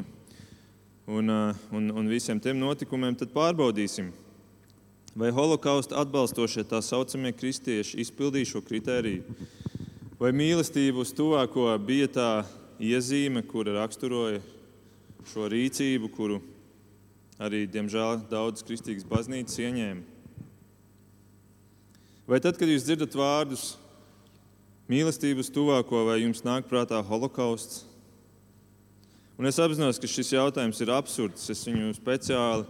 un, 1.09 1.31
un, 1.73 1.87
un 1.97 2.11
visiem 2.11 2.37
tiem 2.37 2.59
notikumiem, 2.61 3.15
tad 3.17 3.33
pārbaudīsim, 3.33 4.11
vai 5.17 5.31
holokausta 5.33 5.97
atbalstošie 6.03 6.61
tā 6.69 6.83
saucamie 6.85 7.33
kristieši 7.33 7.97
izpildīja 8.05 8.51
šo 8.51 8.61
kritēriju, 8.69 9.25
vai 10.21 10.29
mīlestība 10.29 11.01
uz 11.01 11.09
tuvāko 11.17 11.65
bija 11.81 12.13
tā 12.13 12.29
iezīme, 12.77 13.41
kura 13.41 13.79
raksturoja 13.79 14.45
šo 15.33 15.49
rīcību, 15.49 16.13
kuru 16.13 16.37
arī, 17.41 17.65
diemžēl, 17.65 18.27
daudzas 18.29 18.69
kristīgas 18.69 19.09
baznīcas 19.09 19.57
ieņēma. 19.57 20.05
Vai 22.29 22.45
tad, 22.45 22.61
kad 22.61 22.69
jūs 22.69 22.85
dzirdat 22.85 23.17
vārdus 23.17 23.71
mīlestības 24.91 25.51
tuvāko, 25.53 26.03
vai 26.09 26.21
jums 26.25 26.43
nāk 26.43 26.67
prātā 26.67 26.99
holokausts? 27.05 27.85
Un 29.39 29.47
es 29.49 29.57
apzinos, 29.61 29.97
ka 29.97 30.09
šis 30.09 30.35
jautājums 30.35 30.81
ir 30.83 30.91
absurds. 30.93 31.47
Es 31.49 31.63
viņu 31.65 31.95
speciāli 31.97 32.67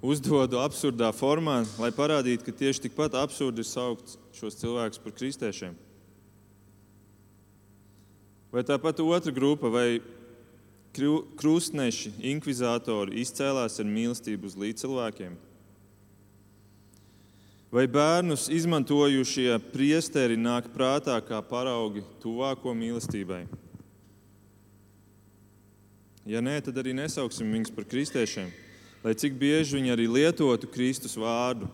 uzdodu 0.00 0.60
absurdā 0.62 1.10
formā, 1.12 1.58
lai 1.80 1.90
parādītu, 1.92 2.46
ka 2.46 2.54
tieši 2.56 2.86
tikpat 2.86 3.18
absurdi 3.20 3.60
ir 3.60 3.68
saukt 3.68 4.16
šos 4.38 4.56
cilvēkus 4.62 5.02
par 5.02 5.16
kristiešiem. 5.18 5.74
Vai 8.50 8.64
tāpat 8.66 9.02
otra 9.04 9.34
grupa, 9.34 9.68
vai 9.70 10.00
krustneši, 11.38 12.16
inkvizatori 12.32 13.20
izcēlās 13.22 13.78
ar 13.78 13.86
mīlestību 13.86 14.48
uz 14.48 14.56
līdzcilvēkiem? 14.58 15.36
Vai 17.70 17.84
bērnus 17.86 18.48
izmantojušie 18.50 19.52
priesteri 19.70 20.34
nāk 20.34 20.72
prātā 20.74 21.14
kā 21.22 21.38
paraugi 21.46 22.02
tuvāko 22.18 22.72
mīlestībai? 22.74 23.44
Ja 26.26 26.42
nē, 26.42 26.56
tad 26.66 26.80
arī 26.82 26.96
nesauksim 26.98 27.46
viņus 27.54 27.70
par 27.76 27.86
kristiešiem, 27.86 28.50
lai 29.06 29.14
cik 29.14 29.38
bieži 29.38 29.78
viņi 29.78 29.94
arī 29.94 30.08
lietotu 30.10 30.66
Kristus 30.66 31.14
vārdu, 31.14 31.70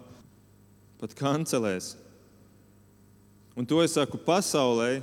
pat 1.01 1.17
kancelēs. 1.17 1.95
Un 3.57 3.65
to 3.65 3.81
es 3.81 3.97
saku 3.97 4.21
pasaulē, 4.21 5.01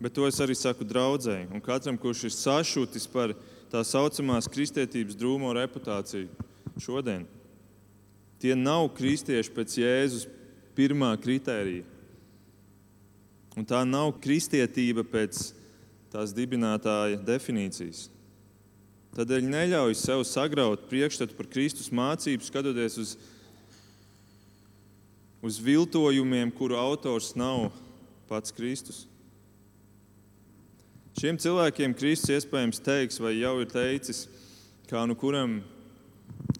bet 0.00 0.16
to 0.16 0.24
es 0.24 0.40
arī 0.40 0.56
saku 0.56 0.88
draudzēji. 0.88 1.50
Un 1.52 1.60
katram, 1.60 2.00
kurš 2.00 2.24
ir 2.30 2.34
sašutis 2.34 3.04
par 3.12 3.36
tā 3.68 3.84
saucamās 3.84 4.48
kristietības 4.48 5.20
drūmo 5.20 5.52
reputāciju 5.60 6.32
šodien. 6.80 7.28
Tie 8.42 8.56
nav 8.58 8.88
kristieši 8.96 9.52
pēc 9.54 9.76
Jēzus 9.78 10.26
pirmā 10.74 11.12
kritērija. 11.22 11.86
Un 13.54 13.68
tā 13.68 13.84
nav 13.86 14.16
kristietība 14.24 15.04
pēc 15.06 15.52
tās 16.10 16.32
dibinātāja 16.34 17.20
definīcijas. 17.22 18.08
Tādēļ 19.12 19.46
neļauj 19.52 19.94
sev 20.00 20.24
sagraut 20.24 20.88
priekšstatu 20.88 21.36
par 21.36 21.46
Kristus 21.52 21.92
mācību, 21.92 22.42
skatoties 22.48 22.96
uz, 22.98 23.12
uz 25.44 25.60
viltojumiem, 25.62 26.50
kuru 26.56 26.80
autors 26.80 27.34
nav 27.36 27.68
pats 28.30 28.54
Kristus. 28.56 29.04
Šiem 31.20 31.36
cilvēkiem 31.36 31.94
Kristus 31.94 32.32
iespējams 32.40 32.80
teiks, 32.82 33.20
vai 33.20 33.36
jau 33.36 33.58
ir 33.60 33.68
teicis, 33.70 34.24
kā 34.88 35.04
nu 35.06 35.14
kuram 35.14 35.60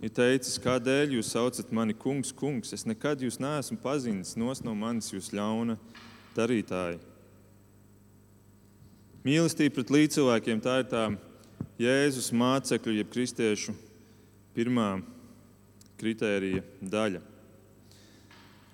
ir 0.02 0.10
teicis, 0.14 0.58
kādēļ 0.62 1.16
jūs 1.18 1.30
saucat 1.34 1.70
mani 1.74 1.94
kungs, 1.94 2.32
kungs. 2.34 2.72
Es 2.74 2.86
nekad 2.88 3.22
jūs 3.22 3.38
neesmu 3.42 3.78
pazinis, 3.82 4.34
nos 4.36 4.62
no 4.64 4.74
manis 4.74 5.12
jūs 5.12 5.30
ļauna 5.34 5.78
darītāji. 6.36 7.00
Mīlestība 9.22 9.76
pret 9.76 9.92
līdzcilvēkiem 9.94 10.62
tā 10.62 10.80
ir 10.82 10.88
tā 10.90 11.04
Jēzus 11.78 12.32
mācekļu, 12.34 12.96
jeb 12.98 13.10
kristiešu 13.12 13.74
pirmā 14.56 14.96
kritērija 16.00 16.64
daļa. 16.82 17.22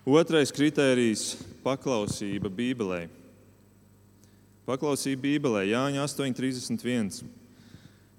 Otrais 0.09 0.53
kritērijs- 0.57 1.37
paklausība 1.67 2.49
Bībelē. 2.49 3.09
Paklausība 4.65 5.21
Bībelē, 5.21 5.67
Jāņa 5.69 6.01
8,31. 6.09 7.25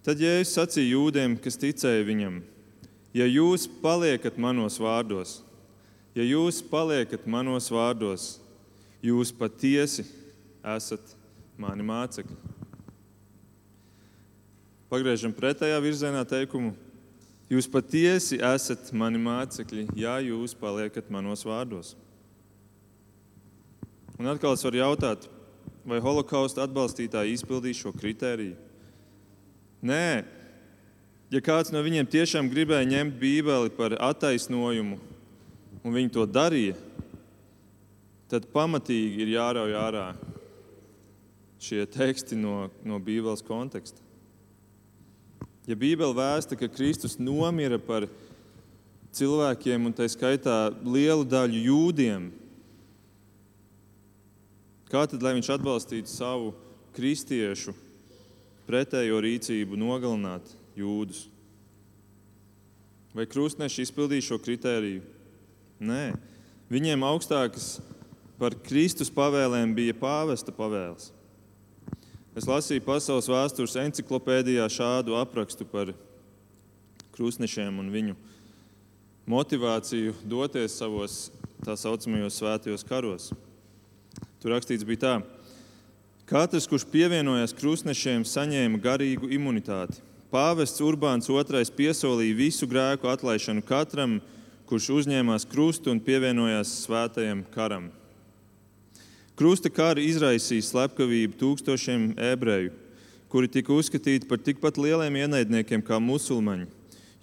Tad 0.06 0.22
Jēzus 0.22 0.54
sacīja 0.54 0.94
jūdiem, 0.94 1.42
kas 1.42 1.58
ticēja 1.58 2.06
viņam: 2.06 2.44
Ja 3.16 3.26
jūs 3.26 3.66
paliekat 3.82 4.38
manos 4.38 4.78
vārdos, 4.82 5.40
ja 6.14 6.26
jūs 6.26 6.62
paliekat 6.62 7.26
manos 7.26 7.70
vārdos, 7.74 8.36
jūs 9.02 9.32
patiesi 9.34 10.06
esat 10.62 11.16
mani 11.58 11.86
mācekļi. 11.88 12.38
Pagriežam 14.90 15.34
pretējā 15.34 15.78
virzienā 15.82 16.22
teikumu. 16.26 16.74
Jūs 17.50 17.66
patiesi 17.70 18.38
esat 18.46 18.92
mani 18.94 19.18
mācekļi, 19.22 19.88
ja 19.98 20.20
jūs 20.22 20.54
paliekat 20.58 21.10
manos 21.10 21.42
vārdos. 21.46 21.96
Un 24.22 24.30
atkal 24.30 24.54
es 24.54 24.66
varu 24.66 24.82
jautāt, 24.82 25.26
vai 25.88 25.98
holokausta 26.04 26.62
atbalstītāji 26.68 27.38
izpildīs 27.38 27.80
šo 27.82 27.94
kritēriju? 27.96 28.58
Nē, 29.82 30.26
ja 31.30 31.42
kāds 31.46 31.74
no 31.74 31.82
viņiem 31.86 32.10
tiešām 32.10 32.50
gribēja 32.50 32.88
ņemt 32.90 33.20
Bībeli 33.22 33.72
par 33.78 33.96
attaisnojumu, 34.10 34.98
un 35.84 35.96
viņi 35.96 36.14
to 36.16 36.26
darīja, 36.26 36.76
tad 38.30 38.50
pamatīgi 38.54 39.24
ir 39.24 39.34
jārauj 39.38 39.74
ārā 39.78 40.08
šie 41.60 41.84
teksti 41.90 42.38
no, 42.40 42.70
no 42.86 43.00
Bībeles 43.04 43.44
konteksta. 43.46 44.02
Ja 45.70 45.78
Bībele 45.78 46.16
vēsta, 46.18 46.58
ka 46.58 46.70
Kristus 46.72 47.20
nomira 47.22 47.78
par 47.78 48.08
cilvēkiem, 49.14 49.90
un 49.90 49.94
tā 49.94 50.08
skaitā 50.10 50.70
lielu 50.82 51.26
daļu 51.28 51.62
jūdiem, 51.68 52.30
kā 54.90 55.04
tad, 55.10 55.22
viņš 55.22 55.52
atbalstītu 55.58 56.10
savu 56.10 56.56
kristiešu 56.98 57.76
pretējo 58.70 59.20
rīcību, 59.22 59.78
nogalināt 59.78 60.59
jūdus. 60.80 61.28
Vai 63.16 63.26
krustneši 63.30 63.88
izpildīja 63.88 64.28
šo 64.30 64.38
kritēriju? 64.42 65.02
Nē, 65.80 66.12
viņiem 66.70 67.06
augstākas 67.08 67.80
par 68.40 68.56
Kristus 68.66 69.10
pavēlēm 69.12 69.74
bija 69.76 69.96
pāvesta 69.98 70.54
pavēles. 70.56 71.10
Es 72.38 72.48
lasīju 72.48 72.86
pasaules 72.86 73.28
vēstures 73.28 73.76
encyklopēdijā 73.82 74.68
šādu 74.72 75.18
aprakstu 75.20 75.66
par 75.68 75.92
krustnešiem 77.16 77.82
un 77.82 77.90
viņu 77.92 78.16
motivāciju 79.30 80.14
doties 80.24 80.78
savos 80.80 81.18
tā 81.66 81.76
saucamajos 81.76 82.38
svētajos 82.40 82.86
karos. 82.88 83.32
Tur 84.40 84.54
rakstīts 84.56 84.88
bija 84.88 85.02
tā, 85.04 85.16
ka 86.30 86.46
katrs, 86.46 86.70
kurš 86.70 86.86
pievienojās 86.94 87.56
krustnešiem, 87.58 88.24
saņēma 88.24 88.80
garīgu 88.80 89.28
imunitāti 89.36 90.00
Pāvests 90.30 90.78
Urbāns 90.86 91.26
II 91.26 91.72
piesolīja 91.74 92.36
visu 92.38 92.68
grēku 92.70 93.10
atlaišanu 93.10 93.64
katram, 93.66 94.20
kurš 94.70 94.90
uzņēmās 95.00 95.48
krustu 95.50 95.90
un 95.90 96.02
pievienojās 96.06 96.84
svētajam 96.84 97.42
karam. 97.50 97.88
Krusta 99.34 99.72
kara 99.74 100.04
izraisīja 100.04 100.68
slepkavību 100.68 101.34
tūkstošiem 101.40 102.12
ebreju, 102.22 102.76
kuri 103.32 103.50
tika 103.50 103.74
uzskatīti 103.74 104.28
par 104.30 104.38
tikpat 104.44 104.78
lieliem 104.78 105.18
ienaidniekiem 105.24 105.82
kā 105.88 105.98
musulmaņi, 105.98 106.68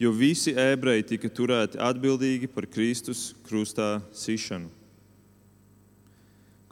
jo 0.02 0.10
visi 0.10 0.56
ebreji 0.58 1.06
tika 1.12 1.30
turēti 1.30 1.78
atbildīgi 1.78 2.50
par 2.50 2.66
Kristus 2.66 3.36
krustā 3.46 4.00
sišanu. 4.16 4.72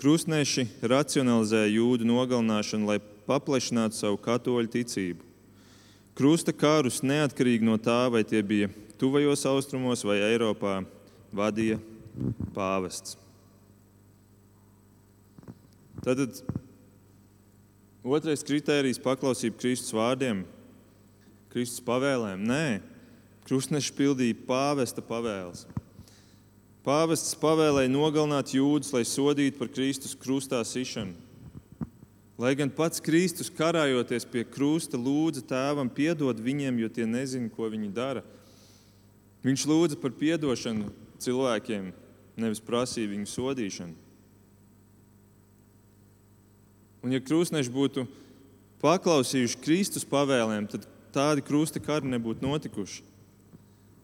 Krustneši 0.02 0.66
racionalizēja 0.82 1.70
jūdu 1.76 2.10
nogalināšanu, 2.10 2.90
lai 2.90 2.98
paplašinātu 3.28 4.00
savu 4.00 4.18
katoļu 4.24 4.72
ticību. 4.74 5.33
Krusta 6.14 6.52
karus 6.54 7.00
neatkarīgi 7.02 7.66
no 7.66 7.74
tā, 7.82 8.06
vai 8.12 8.22
tie 8.22 8.38
bija 8.46 8.68
tuvajos 9.00 9.42
austrumos 9.50 10.04
vai 10.06 10.20
Eiropā, 10.22 10.84
vadīja 11.34 11.80
pāvests. 12.54 13.16
Tad 16.04 16.22
otrais 18.04 18.44
kritērijs- 18.46 19.02
paklausība 19.08 19.58
Kristus 19.58 19.90
vārdiem, 19.96 20.44
Kristus 21.50 21.82
pavēlēm. 21.82 22.46
Nē, 22.46 22.80
krustneši 23.48 23.92
pildīja 23.98 24.38
pāvesta 24.46 25.02
pavēles. 25.02 25.66
Pāvests 26.84 27.34
pavēlēja 27.40 27.90
nogalināt 27.90 28.52
jūdus, 28.54 28.92
lai 28.92 29.02
sodītu 29.02 29.58
par 29.58 29.68
Kristus 29.68 30.14
krustā 30.14 30.60
sišanu. 30.62 31.23
Lai 32.38 32.54
gan 32.58 32.70
pats 32.70 32.98
Kristus, 32.98 33.50
karājoties 33.52 34.26
pie 34.26 34.42
krusta, 34.42 34.98
lūdza 34.98 35.44
tēvam 35.46 35.86
piedot 35.86 36.34
viņiem, 36.34 36.80
jo 36.82 36.88
tie 36.90 37.06
nezina, 37.06 37.50
ko 37.52 37.68
viņi 37.70 37.92
dara. 37.94 38.24
Viņš 39.46 39.66
lūdza 39.70 39.98
par 40.02 40.10
atdošanu 40.10 40.90
cilvēkiem, 41.22 41.92
nevis 42.40 42.62
prasīja 42.64 43.12
viņu 43.12 43.30
sodīšanu. 43.30 43.94
Un, 47.04 47.12
ja 47.12 47.20
krustneši 47.20 47.70
būtu 47.70 48.06
paklausījuši 48.82 49.60
Kristus 49.62 50.06
pavēlēm, 50.08 50.66
tad 50.72 50.88
tādi 51.14 51.44
krusta 51.44 51.78
kari 51.78 52.08
nebūtu 52.10 52.42
notikuši. 52.42 53.04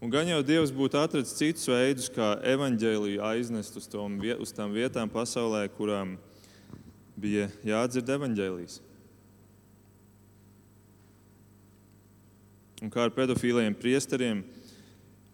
Un 0.01 0.13
gan 0.13 0.29
jau 0.29 0.41
Dievs 0.45 0.71
būtu 0.73 0.97
atradzis 1.01 1.37
citus 1.37 1.67
veidus, 1.69 2.07
kā 2.13 2.35
evaņģēlīju 2.55 3.25
aiznest 3.25 3.75
uz, 3.77 3.89
tom, 3.91 4.21
uz 4.41 4.53
tām 4.57 4.73
vietām 4.77 5.11
pasaulē, 5.13 5.67
kurām 5.75 6.15
bija 7.21 7.49
jādzird 7.67 8.09
evaņģēlījis. 8.17 8.79
Un 12.81 12.93
kā 12.93 13.05
ar 13.05 13.13
pedofīliem 13.13 13.77
priesteriem, 13.77 14.41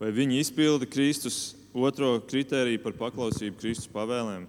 vai 0.00 0.10
viņi 0.14 0.40
izpilda 0.42 0.88
Kristus 0.90 1.54
otro 1.76 2.16
kritēriju 2.26 2.82
par 2.82 2.96
paklausību 2.98 3.60
Kristus 3.60 3.90
pavēlēm? 3.92 4.48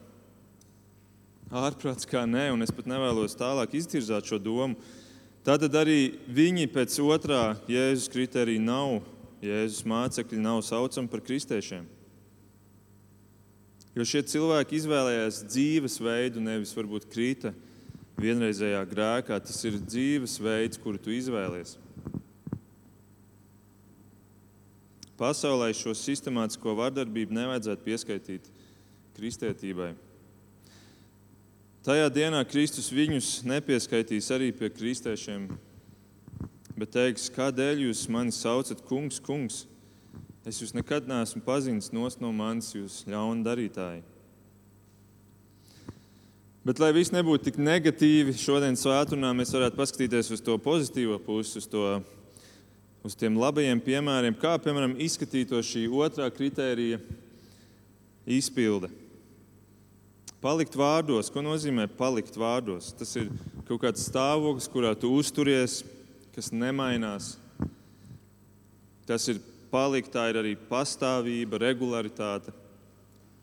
Ārprāts 1.47 2.09
kā 2.09 2.25
nē, 2.27 2.49
un 2.55 2.65
es 2.65 2.73
pat 2.75 2.89
nevēlos 2.89 3.37
tālāk 3.37 3.77
iztirzāt 3.77 4.27
šo 4.27 4.39
domu. 4.41 4.75
Tad 5.47 5.63
arī 5.79 6.17
viņi 6.27 6.65
pēc 6.73 6.97
otrā 7.05 7.53
Jēzus 7.71 8.09
kritērija 8.11 8.65
nav 8.65 8.97
Jēzus 9.45 9.85
mācekļi 9.87 10.41
nav 10.41 10.63
saucami 10.65 11.07
par 11.11 11.21
kristiešiem. 11.23 11.85
Jo 13.97 14.05
šie 14.05 14.21
cilvēki 14.29 14.77
izvēlējās 14.77 15.41
dzīvesveidu, 15.49 16.41
nevis 16.43 16.75
varbūt 16.77 17.07
krīta 17.09 17.49
vienreizējā 18.21 18.83
grēkā. 18.91 19.39
Tas 19.41 19.57
ir 19.65 19.79
dzīvesveids, 19.81 20.77
kuru 20.83 21.01
tu 21.01 21.13
izvēlies. 21.15 21.75
Pasaulē 25.17 25.71
šo 25.73 25.95
sistemātisko 25.97 26.75
vardarbību 26.77 27.33
nevajadzētu 27.33 27.87
pieskaitīt 27.87 28.51
kristietībai. 29.17 29.95
Tajā 31.87 32.11
dienā 32.13 32.43
Kristus 32.45 32.91
viņus 32.93 33.39
nepieskaitīs 33.47 34.29
arī 34.35 34.51
pie 34.53 34.69
kristiešiem 34.69 35.47
bet 36.77 36.93
teiks, 36.93 37.31
kādēļ 37.33 37.87
jūs 37.87 38.05
mani 38.13 38.33
saucat 38.33 38.83
kungs, 38.85 39.17
kungs? 39.23 39.63
Es 40.47 40.61
jūs 40.61 40.71
nekad 40.71 41.09
neesmu 41.09 41.41
pazinis 41.43 41.89
no 41.91 42.29
manis, 42.31 42.69
jūs 42.71 43.01
ļaunu 43.09 43.43
darītāji. 43.43 44.05
Bet, 46.63 46.79
lai 46.79 46.93
viss 46.95 47.11
nebūtu 47.11 47.49
tik 47.49 47.57
negatīvi, 47.59 48.35
šodienas 48.35 48.81
svētdienā 48.83 49.33
mēs 49.35 49.51
varētu 49.55 49.75
paskatīties 49.75 50.31
uz 50.35 50.43
to 50.43 50.55
pozitīvo 50.59 51.17
pusi, 51.23 51.59
uz, 51.59 51.67
to, 51.67 51.83
uz 53.07 53.15
tiem 53.19 53.35
labajiem 53.39 53.81
piemēriem, 53.83 54.37
kā 54.39 54.53
piemēram 54.63 54.95
izskatītos 55.03 55.67
šī 55.67 55.83
otrā 55.91 56.29
kritērija 56.31 57.01
izpilde. 58.37 58.91
Palikt 60.43 60.79
vārdos, 60.79 61.31
ko 61.31 61.43
nozīmē 61.43 61.89
palikt 61.99 62.39
vārdos? 62.39 62.93
Tas 62.95 63.15
ir 63.19 63.27
kaut 63.67 63.83
kāds 63.83 64.07
stāvoklis, 64.07 64.71
kurā 64.71 64.95
tu 64.95 65.11
uzturies, 65.15 65.81
kas 66.35 66.53
nemainās. 66.55 67.33
Tas 69.07 69.27
ir 69.31 69.43
palikt, 69.71 70.13
tā 70.13 70.27
ir 70.31 70.39
arī 70.41 70.53
pastāvība, 70.69 71.59
regularitāte. 71.61 72.53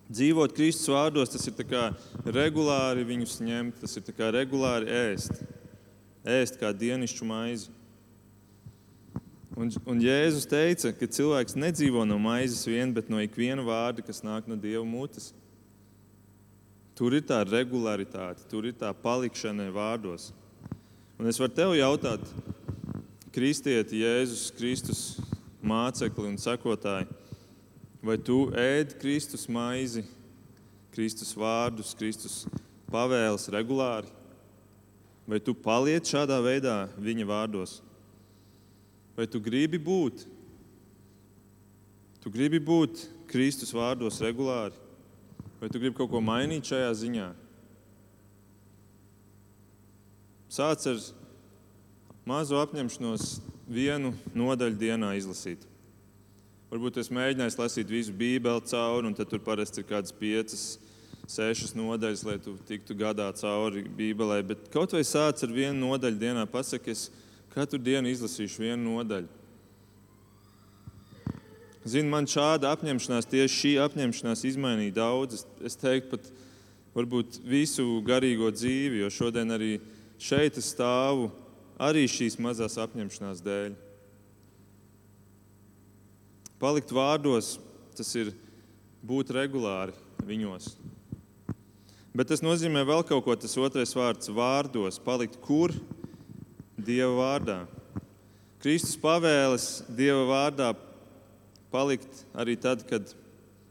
Dzīvot 0.04 0.52
Kristus 0.52 0.90
vārdos, 0.92 1.32
tas 1.32 1.46
ir 1.48 2.34
regulāri 2.36 3.06
viņus 3.08 3.38
ņemt, 3.40 3.80
tas 3.80 3.96
ir 3.96 4.34
regulāri 4.36 4.90
ēst. 4.92 5.40
Ēst 6.24 6.60
kā 6.60 6.72
dienišķu 6.72 7.28
maizi. 7.28 7.72
Un, 9.54 9.70
un 9.86 10.00
Jēzus 10.02 10.48
teica, 10.50 10.90
ka 10.98 11.06
cilvēks 11.06 11.54
nedzīvo 11.54 12.02
no 12.08 12.18
maizes 12.18 12.64
vien, 12.66 12.90
bet 12.92 13.08
no 13.08 13.20
ikviena 13.22 13.62
vārda, 13.62 14.02
kas 14.02 14.24
nāk 14.26 14.48
no 14.50 14.56
Dieva 14.58 14.82
mutes. 14.84 15.30
Tur 16.98 17.14
ir 17.14 17.22
tā 17.26 17.40
regularitāte, 17.46 18.44
tur 18.50 18.66
ir 18.66 18.74
tā 18.78 18.90
palikšana 18.94 19.68
vārdos. 19.74 20.32
Un 21.18 21.30
es 21.30 21.38
varu 21.38 21.54
tev 21.54 21.76
jautāt, 21.78 22.26
kristieti, 23.34 24.02
Jēzus 24.02 24.50
Kristus 24.58 25.04
mācekli 25.64 26.28
un 26.28 26.36
sekotāji, 26.40 27.08
vai 28.04 28.18
tu 28.20 28.50
ēd 28.58 28.98
Kristus 29.00 29.46
maizi, 29.48 30.04
Kristus 30.94 31.32
vārdus, 31.36 31.94
Kristus 31.98 32.44
pavēles 32.92 33.48
regulāri, 33.50 34.10
vai 35.26 35.40
tu 35.40 35.56
paliec 35.56 36.06
šādā 36.06 36.36
veidā 36.44 36.84
viņa 37.00 37.26
vārdos, 37.26 37.78
vai 39.16 39.26
tu 39.30 39.40
gribi 39.42 39.80
būt, 39.80 40.26
tu 42.22 42.32
gribi 42.32 42.60
būt 42.60 43.06
Kristus 43.30 43.72
vārdos 43.74 44.20
regulāri, 44.22 44.76
vai 45.60 45.72
tu 45.72 45.80
gribi 45.80 45.96
kaut 45.96 46.12
ko 46.12 46.20
mainīt 46.22 46.68
šajā 46.68 46.92
ziņā. 47.00 47.32
Sāc 50.54 50.84
ar 50.86 51.00
mazu 52.28 52.60
apņemšanos 52.60 53.53
vienu 53.68 54.12
nodaļu 54.36 54.76
dienā 54.78 55.14
izlasīt. 55.18 55.62
Varbūt 56.72 56.98
es 57.02 57.10
mēģināju 57.14 57.54
lasīt 57.60 57.90
visu 57.90 58.12
Bībeli 58.16 58.64
cauri, 58.66 59.06
un 59.06 59.14
tur 59.14 59.40
parasti 59.44 59.82
ir 59.82 59.88
kādas 59.88 60.14
piecas, 60.16 60.64
sešas 61.30 61.74
nodaļas, 61.78 62.24
lai 62.26 62.38
tu 62.42 62.56
tiktu 62.68 62.96
gadā 62.98 63.28
cauri 63.38 63.84
Bībelē. 63.86 64.40
Bet 64.48 64.66
kaut 64.74 64.96
vai 64.96 65.04
sāc 65.06 65.44
ar 65.44 65.54
vienu 65.54 65.86
nodaļu 65.86 66.20
dienā, 66.20 66.44
pasaki, 66.50 66.90
es 66.90 67.08
katru 67.54 67.78
dienu 67.78 68.10
izlasīšu 68.10 68.64
vienu 68.64 68.96
nodaļu. 68.96 69.30
Zini, 71.84 72.08
man 72.08 72.24
šāda 72.24 72.70
apņemšanās, 72.72 73.28
tieši 73.28 73.54
šī 73.60 73.72
apņemšanās 73.84 74.42
izmainīja 74.48 74.96
daudz. 75.02 75.44
Es 75.60 75.76
teiktu, 75.76 76.16
pat 76.16 76.30
varbūt 76.96 77.42
visu 77.44 78.00
garīgo 78.06 78.48
dzīvi, 78.54 79.02
jo 79.02 79.10
šodien 79.12 79.52
arī 79.52 79.76
šeit 80.18 80.56
es 80.58 80.70
stāvu 80.72 81.28
arī 81.80 82.06
šīs 82.10 82.38
mazās 82.42 82.78
apņemšanās 82.80 83.42
dēļ. 83.44 83.74
Palikt 86.62 86.94
vārdos, 86.94 87.56
tas 87.96 88.10
ir 88.16 88.32
būt 89.04 89.32
regulāri 89.34 89.94
viņos. 90.24 90.74
Bet 92.14 92.30
tas 92.30 92.44
nozīmē 92.46 92.84
vēl 92.86 93.02
kaut 93.06 93.24
ko. 93.26 93.34
Tas 93.34 93.56
otrais 93.58 93.90
vārds- 93.96 94.30
vārdos. 94.40 95.00
Palikt 95.02 95.40
kur? 95.42 95.74
Dieva 96.78 97.10
vārdā. 97.18 97.66
Kristus 98.62 98.96
pavēles 98.96 99.82
Dieva 99.90 100.22
vārdā 100.28 100.76
palikt 101.72 102.24
arī 102.34 102.54
tad, 102.60 102.86
kad 102.86 103.02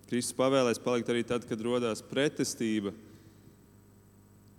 Kristus 0.09 0.35
pavēlēs 0.35 0.81
palikt 0.83 1.07
arī 1.09 1.23
tad, 1.25 1.47
kad 1.47 1.61
radās 1.61 2.03
pretestība. 2.03 2.93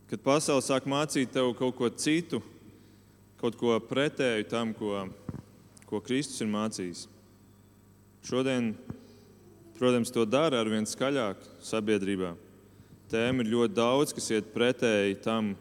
Kad 0.08 0.22
pasaule 0.24 0.62
sāk 0.64 0.88
mācīt 0.88 1.30
tev 1.30 1.54
kaut 1.54 1.76
ko 1.76 1.90
citu, 1.90 2.42
kaut 3.44 3.58
ko 3.60 3.74
pretēju 3.76 4.46
tam, 4.48 4.70
ko, 4.72 5.02
ko 5.84 5.98
Kristus 6.00 6.40
ir 6.40 6.48
mācījis. 6.48 7.02
Šodien, 8.24 8.70
protams, 9.76 10.08
to 10.14 10.24
dara 10.24 10.62
ar 10.62 10.70
vien 10.72 10.88
skaļāk 10.88 11.42
sabiedrībā. 11.60 12.30
Tēma 13.12 13.44
ir 13.44 13.50
ļoti 13.52 13.76
daudz, 13.76 14.14
kas 14.16 14.30
iet 14.32 14.48
pretēji 14.54 15.18
tam, 15.26 15.52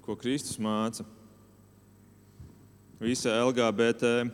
ko 0.00 0.16
Kristus 0.16 0.56
māca. 0.56 1.04
visa 3.02 3.36
LGBT 3.44 4.30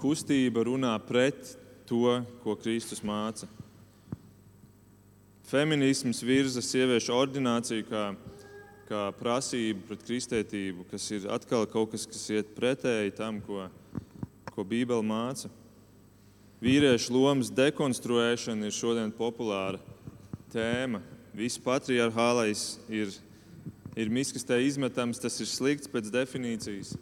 kustība 0.00 0.64
runā 0.64 0.96
pret 1.04 1.52
to, 1.84 2.24
ko 2.40 2.56
Kristus 2.56 3.04
māca. 3.04 3.44
Feminisms 5.44 6.24
virza 6.24 6.64
sieviešu 6.64 7.12
ordināciju 7.12 7.90
kā, 7.92 8.14
kā 8.88 9.08
prasību 9.18 9.86
pret 9.88 10.04
kristētību, 10.06 10.86
kas 10.90 11.06
ir 11.14 11.28
atkal 11.32 11.66
kaut 11.70 11.92
kas, 11.94 12.06
kas 12.08 12.24
iet 12.34 12.54
pretēji 12.56 13.14
tam, 13.18 13.40
ko, 13.44 13.66
ko 14.50 14.64
Bībele 14.68 15.04
māca. 15.06 15.50
Vīriešu 16.64 17.12
lomas 17.12 17.50
dekonstruēšana 17.52 18.68
ir 18.68 18.74
šodien 18.74 19.12
populāra 19.12 19.80
tēma. 20.52 21.02
Viss 21.34 21.60
patriarchālais 21.60 22.78
ir, 22.88 23.10
ir 23.98 24.12
miskastē 24.12 24.60
izmetams, 24.64 25.20
tas 25.20 25.36
ir 25.42 25.50
slikts 25.50 25.90
pēc 25.90 26.12
definīcijas. 26.14 26.94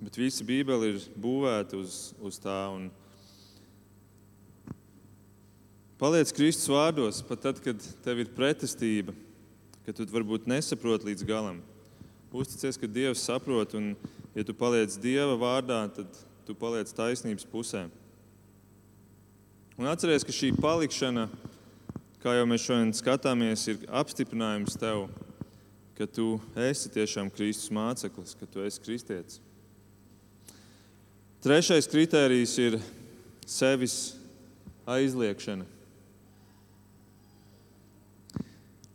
Bet 0.00 0.18
visa 0.18 0.44
Bībele 0.46 0.94
ir 0.94 1.04
būvēta 1.20 1.78
uz, 1.78 2.14
uz 2.24 2.40
tā. 2.42 2.58
Un, 2.74 2.88
Paliec 6.00 6.32
Kristus 6.34 6.66
vārdos, 6.68 7.22
pat 7.24 7.44
tad, 7.46 7.60
kad 7.62 7.78
tev 8.02 8.18
ir 8.24 8.32
pretestība, 8.34 9.14
kad 9.84 9.96
tu 9.96 10.06
varbūt 10.08 10.48
nesaproti 10.48 11.10
līdz 11.10 11.26
galam. 11.28 11.60
Uzticies, 12.34 12.78
ka 12.80 12.88
Dievs 12.90 13.22
saprot, 13.22 13.76
un, 13.78 13.92
ja 14.34 14.42
tu 14.42 14.56
paliec 14.56 14.96
Dieva 14.98 15.36
vārdā, 15.38 15.84
tad 15.94 16.22
tu 16.46 16.56
paliec 16.58 16.90
taisnības 16.90 17.46
pusē. 17.46 17.84
Un 19.78 19.90
atceries, 19.90 20.24
ka 20.26 20.34
šī 20.34 20.52
palikšana, 20.58 21.28
kā 22.22 22.34
jau 22.38 22.48
mēs 22.48 22.64
šodien 22.64 22.90
skatāmies, 22.96 23.66
ir 23.70 23.86
apstiprinājums 23.90 24.78
tev, 24.80 25.06
ka 25.94 26.08
tu 26.10 26.40
esi 26.58 26.90
tiešām 26.90 27.30
Kristus 27.34 27.70
māceklis, 27.74 28.34
ka 28.38 28.48
tu 28.50 28.64
esi 28.66 28.82
kristietis. 28.82 29.38
Trešais 31.44 31.86
kritērijs 31.92 32.54
ir 32.62 32.78
sevis 33.46 34.14
aizliekšana. 34.88 35.66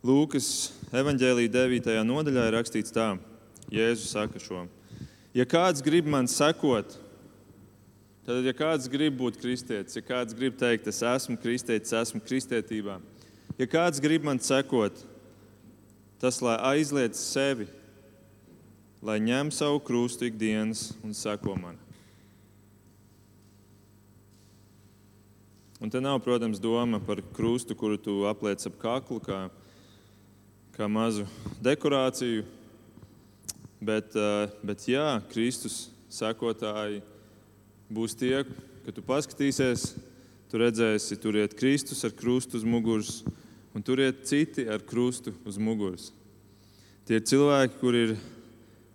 Lūkas 0.04 0.48
evanģēlīja 0.90 1.52
9. 1.54 1.92
nodaļā 2.06 2.48
ir 2.48 2.56
rakstīts 2.56 2.94
tā, 2.94 3.12
Jēzus 3.70 4.10
saka 4.10 4.40
šo. 4.42 4.64
Ja 5.36 5.46
kāds 5.46 5.82
grib 5.86 6.08
man 6.10 6.26
sekot, 6.26 6.96
tad, 8.26 8.42
ja 8.42 8.54
kāds 8.56 8.90
grib 8.90 9.14
būt 9.20 9.38
kristietis, 9.38 9.94
ja 9.94 10.02
kāds 10.02 10.34
grib 10.34 10.56
teikt, 10.58 10.88
es 10.90 10.98
esmu 11.06 11.38
kristietis, 11.38 11.94
esmu 11.94 12.22
kristietībā, 12.24 12.98
ja 13.60 13.68
kāds 13.70 14.02
grib 14.02 14.26
man 14.26 14.42
sekot, 14.42 15.04
tas 16.18 16.42
lai 16.42 16.56
aizliedz 16.74 17.22
sevi, 17.22 17.68
lai 19.00 19.20
ņem 19.22 19.54
savu 19.54 19.78
krustu 19.86 20.26
ikdienas 20.26 20.90
un 21.06 21.14
seko 21.16 21.54
man. 21.56 21.78
Un 25.80 25.88
te 25.88 26.02
nav, 26.02 26.18
protams, 26.20 26.58
doma 26.60 26.98
par 27.00 27.22
krustu, 27.32 27.72
kuru 27.72 27.96
tu 27.96 28.18
apliec 28.28 28.66
ap 28.68 28.74
kaklu, 28.82 29.16
kā 29.24 29.46
kā 30.80 30.86
mazu 30.88 31.26
dekorāciju. 31.60 32.46
Bet, 33.84 34.14
bet 34.64 34.84
jā, 34.88 35.18
Kristus 35.28 35.90
sekotāji 36.12 37.02
būs 37.92 38.14
tie, 38.16 38.46
ka 38.86 38.94
tu 38.96 39.04
paskatīsies, 39.04 39.90
tu 40.48 40.60
redzēsi, 40.60 41.18
tur 41.20 41.36
iet 41.36 41.56
Kristus 41.58 42.00
ar 42.08 42.14
krustu 42.16 42.56
uz 42.56 42.64
muguras, 42.64 43.18
un 43.76 43.84
tur 43.84 44.00
iet 44.00 44.24
citi 44.28 44.64
ar 44.72 44.80
krustu 44.80 45.34
uz 45.48 45.60
muguras. 45.60 46.10
Tie 47.04 47.20
ir 47.20 47.28
cilvēki, 47.28 47.76
kuri 47.80 48.02
ir 48.06 48.16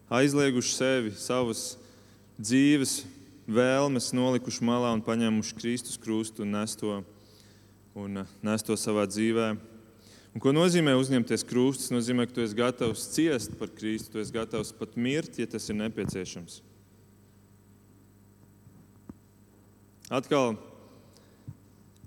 aizlieguši 0.10 0.74
sevi, 0.74 1.14
savas 1.22 1.76
dzīves 2.40 3.04
vēlmes, 3.46 4.10
nolikuši 4.18 4.66
malā 4.66 4.90
un 4.98 5.06
paņēmuši 5.06 5.62
Kristus 5.62 6.02
krustu 6.02 6.48
un 6.48 6.58
nes 6.58 6.78
to, 6.82 6.98
un 7.94 8.26
nes 8.42 8.66
to 8.66 8.78
savā 8.80 9.06
dzīvēm. 9.10 9.75
Un 10.36 10.44
ko 10.44 10.52
nozīmē 10.52 10.92
uzņemties 11.00 11.46
krustu? 11.48 11.86
Tas 11.86 11.94
nozīmē, 11.96 12.26
ka 12.28 12.36
tu 12.36 12.44
esi 12.44 12.58
gatavs 12.58 13.06
ciest 13.14 13.54
par 13.56 13.70
Kristu, 13.72 14.12
tu 14.12 14.20
esi 14.20 14.36
gatavs 14.36 14.74
pat 14.76 14.98
mirt, 15.00 15.38
ja 15.40 15.48
tas 15.48 15.64
ir 15.72 15.78
nepieciešams. 15.80 16.58
Atkal 20.12 20.58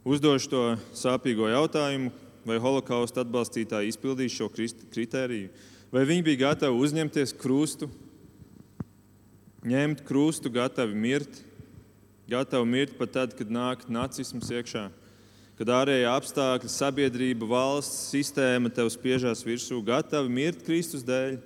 uzdošu 0.04 0.52
to 0.52 0.62
sāpīgo 0.92 1.48
jautājumu, 1.48 2.12
vai 2.44 2.60
holokausta 2.60 3.24
atbalstītāji 3.24 3.94
izpildīja 3.94 4.36
šo 4.36 4.50
kritēriju, 4.52 5.48
vai 5.88 6.04
viņi 6.12 6.28
bija 6.28 6.42
gatavi 6.44 6.84
uzņemties 6.84 7.32
krustu, 7.40 7.88
ņemt 9.64 10.04
krustu, 10.04 10.52
gatavi 10.52 10.92
mirt, 10.92 11.42
gatavi 12.28 12.68
mirt 12.76 12.96
pat 13.00 13.16
tad, 13.16 13.36
kad 13.40 13.48
nāk 13.48 13.88
nacisms 13.88 14.52
iekšā 14.52 14.90
kad 15.58 15.70
ārējie 15.74 16.06
apstākļi, 16.06 16.70
sabiedrība, 16.70 17.48
valsts 17.50 18.12
sistēma 18.12 18.70
tev 18.70 18.92
spiežās 18.94 19.42
virsū, 19.42 19.80
gatavi 19.82 20.30
mirt 20.30 20.62
Kristus 20.62 21.02
dēļ? 21.06 21.40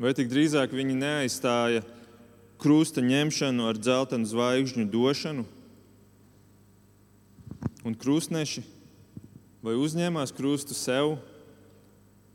Vai 0.00 0.10
tik 0.16 0.30
drīzāk 0.32 0.74
viņi 0.74 0.96
neaizstāja 0.98 1.84
krusta 2.60 3.04
ņemšanu 3.04 3.68
ar 3.68 3.78
dzeltenu 3.78 4.26
zvaigžņu 4.26 4.86
došanu? 4.90 5.44
Un 7.86 7.94
krustneši 7.94 8.64
vai 9.62 9.76
uzņēmās 9.78 10.32
krustu 10.34 10.74
sev, 10.74 11.14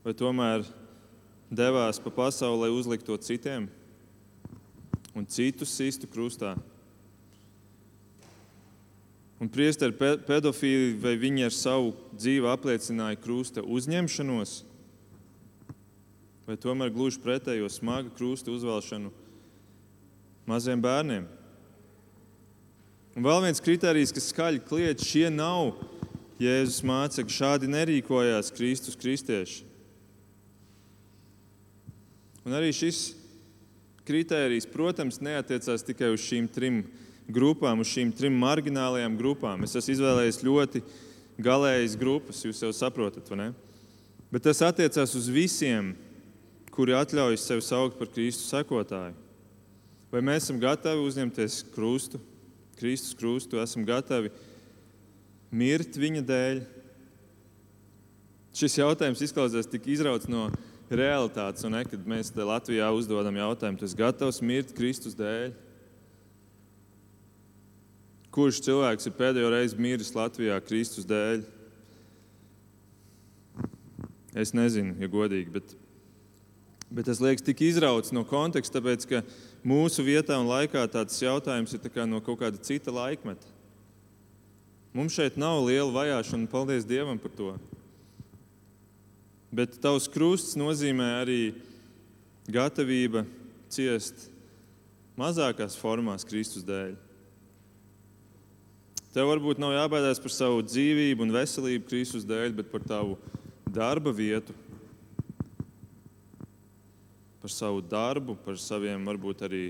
vai 0.05 0.13
tomēr 0.15 0.63
devās 1.51 1.99
pa 1.99 2.13
pasauli, 2.13 2.63
lai 2.63 2.71
uzliktu 2.71 3.11
to 3.11 3.19
citiem 3.27 3.67
un 5.11 5.27
citus 5.27 5.75
sistu 5.75 6.07
krustā? 6.07 6.55
Un 9.41 9.49
priesteri 9.51 9.95
pedofīli, 10.25 10.93
vai 11.01 11.17
viņi 11.19 11.49
ar 11.49 11.53
savu 11.53 11.91
dzīvi 12.15 12.47
apliecināja 12.47 13.19
krusta 13.19 13.63
uzņemšanos, 13.63 14.53
vai 16.47 16.55
tomēr 16.61 16.93
gluži 16.93 17.19
pretējo 17.23 17.67
smagu 17.73 18.13
krusta 18.15 18.53
uzvelšanu 18.53 19.11
maziem 20.47 20.79
bērniem. 20.81 21.25
Un 23.15 23.23
vēl 23.23 23.43
viens 23.47 23.63
kriterijs, 23.63 24.11
kas 24.15 24.31
skaļi 24.31 24.63
kliedz, 24.67 25.03
šie 25.07 25.27
nav 25.31 25.73
Jēzus 26.39 26.81
mācekļi, 26.83 27.31
šādi 27.31 27.69
nerīkojās 27.71 28.51
Kristus 28.55 28.97
kristieši. 28.99 29.63
Un 32.45 32.55
arī 32.55 32.73
šis 32.75 33.15
kriterijs, 34.05 34.67
protams, 34.69 35.21
neatiecās 35.23 35.85
tikai 35.87 36.11
uz 36.13 36.23
šīm 36.27 36.49
trim 36.51 36.83
grupām, 37.31 37.81
uz 37.81 37.89
šīm 37.91 38.13
trim 38.15 38.35
marginālajām 38.41 39.17
grupām. 39.19 39.65
Es 39.65 39.75
esmu 39.77 39.95
izvēlējies 39.95 40.43
ļoti 40.45 40.81
galējas 41.41 41.97
grupas, 41.99 42.43
jūs 42.45 42.61
jau 42.63 42.71
saprotat, 42.75 43.27
vai 43.31 43.39
ne? 43.39 43.47
Bet 44.31 44.45
tas 44.47 44.61
attiecās 44.65 45.13
uz 45.17 45.29
visiem, 45.31 45.93
kuri 46.75 46.95
atļaujas 46.97 47.45
sevi 47.47 47.63
saukt 47.63 47.99
par 47.99 48.09
Kristus 48.11 48.49
sekotāju. 48.51 49.15
Vai 50.11 50.21
mēs 50.23 50.45
esam 50.45 50.59
gatavi 50.61 51.03
uzņemties 51.07 51.61
krustu, 51.75 52.19
Kristus 52.79 53.15
krustu, 53.17 53.59
esam 53.61 53.85
gatavi 53.87 54.31
mirt 55.55 55.97
viņa 55.99 56.23
dēļ? 56.27 56.63
Šis 58.55 58.77
jautājums 58.79 59.23
izklausās 59.23 59.67
tik 59.67 59.87
izrauts 59.91 60.29
no 60.31 60.47
realitātes, 60.91 61.65
un 61.67 61.75
ne, 61.75 61.83
kad 61.87 62.05
mēs 62.07 62.31
Latvijā 62.35 62.87
uzdodam 62.95 63.35
jautājumu, 63.39 63.81
tas 63.81 63.95
gatavs 63.97 64.41
mirt 64.45 64.71
Kristus 64.77 65.17
dēļ. 65.17 65.51
Kurš 68.35 68.59
cilvēks 68.65 69.07
ir 69.07 69.13
pēdējo 69.15 69.49
reizi 69.53 69.77
miris 69.79 70.11
Latvijā 70.11 70.57
Kristus 70.65 71.07
dēļ? 71.07 71.45
Es 74.35 74.51
nezinu, 74.51 74.97
ja 74.99 75.07
godīgi, 75.07 75.47
bet, 75.53 75.69
bet 76.91 77.07
tas 77.07 77.21
liekas 77.23 77.45
tik 77.47 77.63
izrauts 77.63 78.11
no 78.11 78.25
konteksta, 78.27 78.81
tāpēc 78.81 79.05
ka 79.07 79.21
mūsu 79.63 80.03
vietā 80.03 80.35
un 80.41 80.49
laikā 80.49 80.83
tāds 80.91 81.21
jautājums 81.23 81.77
ir 81.77 81.87
kā 81.87 82.03
no 82.03 82.19
kaut 82.19 82.41
kāda 82.41 82.59
cita 82.59 82.91
laikmeta. 82.91 83.47
Mums 84.95 85.15
šeit 85.15 85.39
nav 85.39 85.61
liela 85.63 85.87
vajāšana, 85.95 86.51
paldies 86.51 86.83
Dievam 86.87 87.19
par 87.19 87.31
to. 87.39 87.53
Bet 89.55 89.79
tavs 89.79 90.09
krusts 90.11 90.59
nozīmē 90.59 91.13
arī 91.21 91.39
gatavība 92.51 93.23
ciest 93.71 94.27
mazākās 95.15 95.79
formās 95.79 96.27
Kristus 96.27 96.67
dēļ. 96.67 97.04
Tev 99.15 99.29
varbūt 99.29 99.61
nav 99.63 99.71
jābaidās 99.71 100.19
par 100.19 100.33
savu 100.35 100.59
dzīvību 100.67 101.23
un 101.23 101.29
veselību 101.31 101.85
Kristus 101.87 102.25
dēļ, 102.27 102.49
bet 102.57 102.67
par 102.67 102.81
tavu 102.83 103.13
darba 103.71 104.11
vietu, 104.11 104.51
par 107.39 107.53
savu 107.53 107.79
darbu, 107.79 108.35
par 108.43 108.59
saviem 108.59 109.05
varbūt 109.07 109.45
arī 109.47 109.61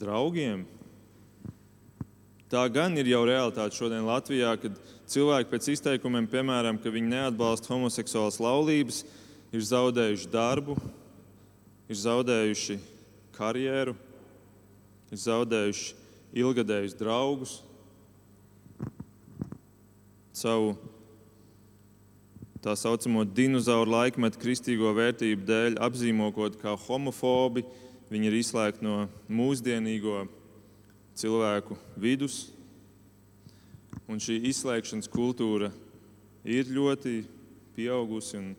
draugiem. 0.00 0.62
Tā 2.48 2.62
gan 2.72 2.96
ir 2.96 3.10
jau 3.12 3.20
realitāte 3.28 3.76
šodien 3.76 4.08
Latvijā, 4.08 4.54
kad 4.62 4.80
cilvēki 5.12 5.52
pēc 5.52 5.68
izteikumiem, 5.74 6.30
piemēram, 6.32 6.80
ka 6.80 6.94
viņi 6.96 7.12
neatbalsta 7.18 7.68
homoseksuālas 7.74 8.40
laulības, 8.40 9.02
ir 9.52 9.68
zaudējuši 9.74 10.32
darbu, 10.32 10.78
ir 11.92 12.00
zaudējuši 12.06 12.80
karjeru, 13.36 13.92
ir 15.12 15.24
zaudējuši 15.28 15.94
ilgadējus 16.40 16.96
draugus, 17.04 17.58
savu 20.34 20.74
tā 22.64 22.74
saucamo 22.78 23.22
dinozauru 23.28 23.92
laikmetu 23.92 24.40
kristīgo 24.40 24.90
vērtību 24.96 25.46
dēļ 25.46 25.78
apzīmokot 25.84 26.58
kā 26.62 26.74
homofobi. 26.86 27.64
Viņi 28.10 28.28
ir 28.28 28.36
izslēgti 28.38 28.84
no 28.84 29.04
mūsdienīgo 29.32 30.24
cilvēku 31.18 31.76
vidus. 32.00 32.48
Un 34.08 34.20
šī 34.20 34.40
izslēgšanas 34.50 35.08
kultūra 35.12 35.70
ir 36.44 36.68
ļoti 36.72 37.22
pieaugusi, 37.76 38.36
un, 38.40 38.50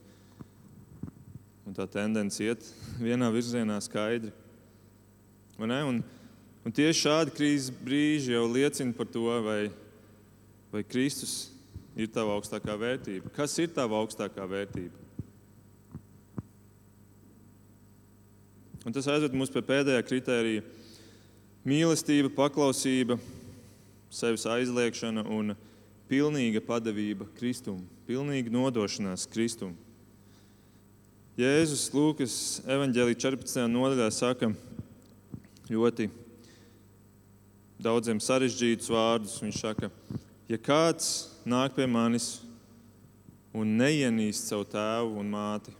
un 1.65 1.77
tā 1.77 1.85
tendence 1.89 2.41
iet 2.43 2.65
vienā 3.01 3.29
virzienā 3.33 3.77
skaidri. 3.83 4.31
Un, 5.61 6.01
un 6.65 6.73
tieši 6.73 7.03
šādi 7.05 7.35
krīzes 7.35 7.73
brīži 7.83 8.33
jau 8.33 8.47
liecina 8.49 8.95
par 8.97 9.09
to, 9.11 9.27
vai, 9.45 9.59
vai 10.73 10.85
Kristus 10.87 11.54
ir 11.95 12.11
tava 12.11 12.35
augstākā 12.35 12.75
vērtība. 12.79 13.31
Kas 13.35 13.55
ir 13.63 13.71
tava 13.73 13.97
augstākā 14.01 14.45
vērtība? 14.51 15.03
Un 18.85 18.93
tas 18.93 19.07
aizved 19.09 19.33
mūs 19.33 19.49
pie 19.49 19.63
pēdējā 19.65 20.01
kritērija- 20.05 20.65
mīlestība, 21.69 22.29
paklausība, 22.29 23.17
sevis 24.13 24.45
aizliekšana 24.45 25.25
un 25.25 25.55
pilnīga 26.07 26.61
padavība 26.61 27.25
Kristum, 27.39 27.81
pilnīga 28.07 28.51
nodošanās 28.53 29.25
Kristum. 29.25 29.73
Jēzus 31.35 31.89
Lūkas 31.91 32.61
evanģēlī 32.69 33.15
14. 33.17 33.67
nodaļā 33.67 34.11
saka 34.13 34.53
ļoti 35.67 36.09
daudziem 37.81 38.21
sarežģītus 38.21 38.87
vārdus. 38.87 39.41
Viņš 39.41 39.57
saka, 39.59 39.89
ja 40.47 40.57
kāds 40.57 41.34
nāk 41.45 41.75
pie 41.77 41.85
manis 41.85 42.39
un 43.55 43.77
neienīst 43.79 44.49
savu 44.49 44.65
tēvu 44.67 45.19
un 45.21 45.29
māti, 45.31 45.73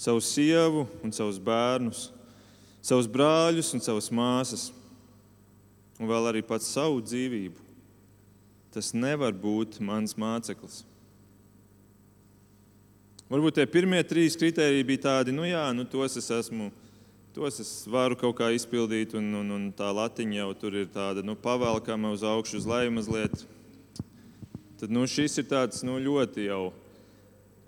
savu 0.00 0.22
sievu 0.24 0.86
un 1.04 1.12
savus 1.14 1.38
bērnus, 1.38 2.08
savus 2.82 3.06
brāļus 3.06 3.74
un 3.76 3.84
savas 3.84 4.10
māsas, 4.10 4.70
un 6.00 6.10
vēl 6.10 6.32
arī 6.32 6.42
pats 6.42 6.72
savu 6.72 7.02
dzīvību, 7.04 7.60
tas 8.74 8.90
nevar 8.96 9.36
būt 9.36 9.78
mans 9.84 10.16
māceklis. 10.18 10.82
Varbūt 13.32 13.56
tie 13.56 13.64
pirmie 13.70 14.02
trīs 14.04 14.34
kriteriji 14.36 14.84
bija 14.84 15.06
tādi, 15.06 15.32
nu 15.32 15.46
jā, 15.46 15.62
nu 15.72 15.86
tos 15.88 16.18
es 16.20 16.26
esmu, 16.34 16.66
tos 17.32 17.62
es 17.62 17.70
varu 17.88 18.18
kaut 18.18 18.34
kā 18.42 18.50
izpildīt, 18.52 19.14
un, 19.16 19.30
un, 19.38 19.54
un 19.54 19.70
tā 19.76 19.88
latiņa 19.88 20.42
jau 20.42 20.52
tur 20.60 20.76
ir 20.82 20.90
tāda 20.92 21.24
nu, 21.24 21.38
pavēlkama 21.38 22.10
uz 22.12 22.24
augšu, 22.28 22.58
uz 22.60 22.68
leju 22.68 22.92
mazliet. 22.98 23.46
Tad 24.82 24.90
nu, 24.90 25.04
šis 25.06 25.36
ir 25.38 25.44
tāds 25.46 25.84
nu, 25.86 25.94
ļoti 26.02 26.48
jau 26.48 26.72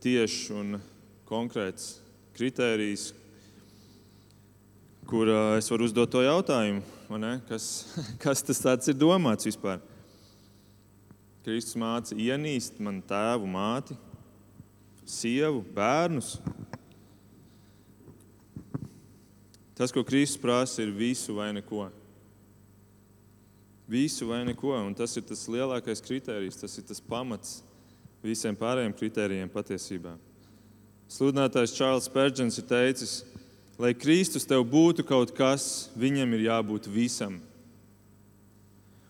tiešs 0.03 0.48
un 0.50 0.81
konkrēts 1.29 2.00
kritērijs, 2.35 3.05
kur 5.07 5.31
uh, 5.31 5.53
es 5.55 5.70
varu 5.70 5.87
uzdot 5.87 6.11
to 6.11 6.24
jautājumu, 6.24 6.83
kas, 7.46 7.68
kas 8.24 8.42
tas 8.42 8.90
ir 8.90 8.98
domāts 8.98 9.46
vispār. 9.46 9.79
Kristus 11.46 11.79
māca 11.79 12.18
ienīst 12.18 12.83
man 12.83 12.98
tēvu, 13.07 13.46
māti, 13.46 13.94
sievu, 15.07 15.62
bērnus. 15.70 16.40
Tas, 19.79 19.94
ko 19.94 20.03
Kristus 20.03 20.42
prasa, 20.42 20.83
ir 20.83 20.90
visu 20.90 21.38
vai 21.38 21.53
neko. 21.55 21.92
Visu 23.88 24.26
vai 24.26 24.44
neko. 24.48 24.72
Un 24.86 24.94
tas 24.96 25.12
ir 25.16 25.24
tas 25.28 25.46
lielākais 25.50 26.02
kriterijs, 26.04 26.60
tas 26.60 26.78
ir 26.80 26.86
tas 26.88 27.02
pamats 27.04 27.60
visiem 28.24 28.56
pārējiem 28.56 28.94
kritērijiem 28.96 29.50
patiesībā. 29.52 30.14
Sludinātājs 31.12 31.74
Čārlis 31.76 32.08
Pērģents 32.10 32.56
ir 32.58 32.66
teicis, 32.70 33.12
lai 33.78 33.92
Kristus 33.92 34.48
tev 34.48 34.64
būtu 34.64 35.04
kaut 35.06 35.34
kas, 35.36 35.90
viņam 35.98 36.32
ir 36.34 36.46
jābūt 36.48 36.88
visam. 36.88 37.36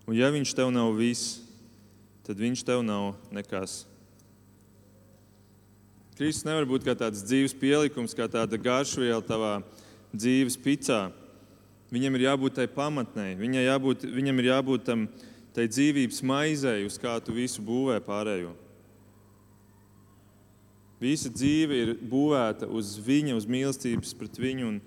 Un 0.05 0.19
ja 0.19 0.29
viņš 0.35 0.53
tev 0.59 0.73
nav 0.75 0.91
viss, 0.99 1.39
tad 2.27 2.41
viņš 2.43 2.65
tev 2.67 2.83
nav 2.85 3.15
nekas. 3.33 3.85
Kristus 6.19 6.45
nevar 6.47 6.67
būt 6.69 6.85
kā 6.87 6.95
tāds 6.99 7.25
dzīves 7.27 7.55
pielikums, 7.59 8.15
kā 8.15 8.27
tāda 8.31 8.59
garšviela 8.61 9.23
tavā 9.25 9.57
dzīves 10.15 10.59
picā. 10.61 11.09
Viņam 11.93 12.17
ir 12.17 12.25
jābūt 12.27 12.57
tai 12.57 12.67
pamatnei, 12.71 13.37
jābūt, 13.37 14.07
viņam 14.09 14.41
ir 14.41 14.51
jābūt 14.51 14.87
tam 14.89 15.09
tai 15.55 15.69
dzīvības 15.71 16.23
maizei, 16.27 16.85
uz 16.87 16.97
kā 16.99 17.15
tu 17.23 17.35
visu 17.37 17.63
būvē 17.63 18.01
pārējo. 18.03 18.55
Visa 21.03 21.29
dzīve 21.29 21.79
ir 21.79 21.93
būvēta 22.01 22.67
uz 22.71 22.95
viņa, 23.03 23.37
uz 23.37 23.47
mīlestības 23.51 24.15
pret 24.17 24.39
viņu. 24.41 24.71
Un, 24.71 24.79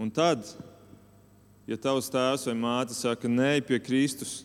un 0.00 0.12
tad, 0.14 0.46
ja 1.68 1.76
tavs 1.76 2.08
tēvs 2.10 2.46
vai 2.48 2.56
māte 2.58 2.96
saka, 2.96 3.28
nē, 3.28 3.58
pie 3.66 3.80
Kristus, 3.82 4.40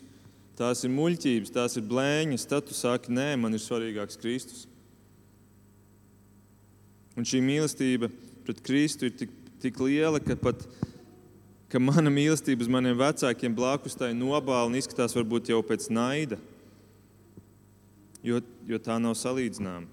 tās 0.60 0.84
ir 0.84 0.94
muļķības, 0.94 1.54
tās 1.56 1.78
ir 1.80 1.88
blēņas, 1.88 2.48
tad 2.50 2.68
tu 2.68 2.76
saki, 2.78 3.14
nē, 3.16 3.32
man 3.40 3.56
ir 3.56 3.64
svarīgāks 3.64 4.20
Kristus. 4.20 4.66
Un 7.16 7.24
šī 7.28 7.40
mīlestība 7.46 8.12
pret 8.44 8.60
Kristu 8.66 9.08
ir 9.08 9.16
tik, 9.16 9.32
tik 9.64 9.80
liela, 9.80 10.20
ka 10.20 10.36
pat 10.40 10.66
ka 11.76 11.82
mana 11.82 12.12
mīlestība 12.14 12.64
uz 12.64 12.70
maniem 12.72 12.98
vecākiem 13.00 13.56
blakus 13.56 13.98
tai 14.00 14.14
nobāla 14.16 14.70
un 14.70 14.78
izskatās 14.80 15.16
varbūt 15.18 15.50
jau 15.52 15.60
pēc 15.66 15.90
naida, 15.92 16.38
jo, 18.24 18.40
jo 18.70 18.80
tā 18.80 18.96
nav 19.02 19.18
salīdzināma. 19.20 19.90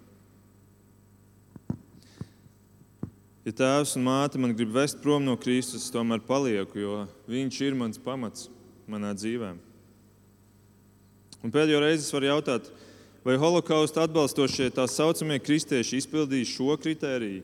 Ja 3.42 3.50
tēvs 3.58 3.96
un 3.98 4.04
māte 4.06 4.38
man 4.38 4.52
grib 4.54 4.70
vest 4.70 5.00
prom 5.02 5.24
no 5.26 5.34
Kristus, 5.34 5.88
es 5.88 5.90
tomēr 5.90 6.22
palieku, 6.22 6.78
jo 6.78 6.98
viņš 7.26 7.58
ir 7.66 7.74
mans 7.74 7.98
pamats 7.98 8.46
manā 8.86 9.10
dzīvē. 9.18 9.56
Un 11.42 11.50
pēdējo 11.50 11.80
reizi 11.82 12.04
es 12.04 12.14
varu 12.14 12.28
jautāt, 12.28 12.68
vai 13.26 13.34
holokausta 13.42 14.04
atbalstošie 14.06 14.70
tā 14.76 14.86
saucamie 14.86 15.40
kristieši 15.42 15.98
izpildīja 16.04 16.52
šo 16.52 16.78
kritēriju? 16.78 17.42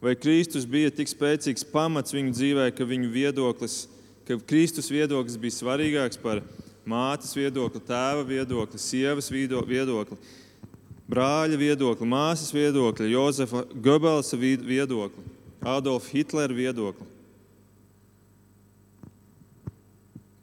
Vai 0.00 0.12
Kristus 0.18 0.66
bija 0.68 0.90
tik 0.92 1.08
spēcīgs 1.08 1.64
pamats 1.72 2.12
viņu 2.12 2.34
dzīvē, 2.36 2.66
ka 2.76 2.84
viņu 2.84 3.08
viedoklis, 3.12 3.86
ka 4.28 4.36
Kristus 4.44 4.90
viedoklis 4.92 5.38
bija 5.40 5.56
svarīgāks 5.56 6.20
par 6.20 6.42
mātes 6.86 7.32
viedokli, 7.36 7.80
tēva 7.88 8.26
viedokli, 8.28 8.80
sievas 8.80 9.30
viedokli, 9.32 10.18
brāļa 11.08 11.58
viedokli, 11.58 12.08
māsas 12.12 12.52
viedokli, 12.54 13.12
Jozefa 13.14 13.64
Goebbelsa 13.72 14.36
viedokli, 14.36 15.24
Adolfa 15.64 16.12
Hitlera 16.12 16.54
viedokli? 16.54 17.08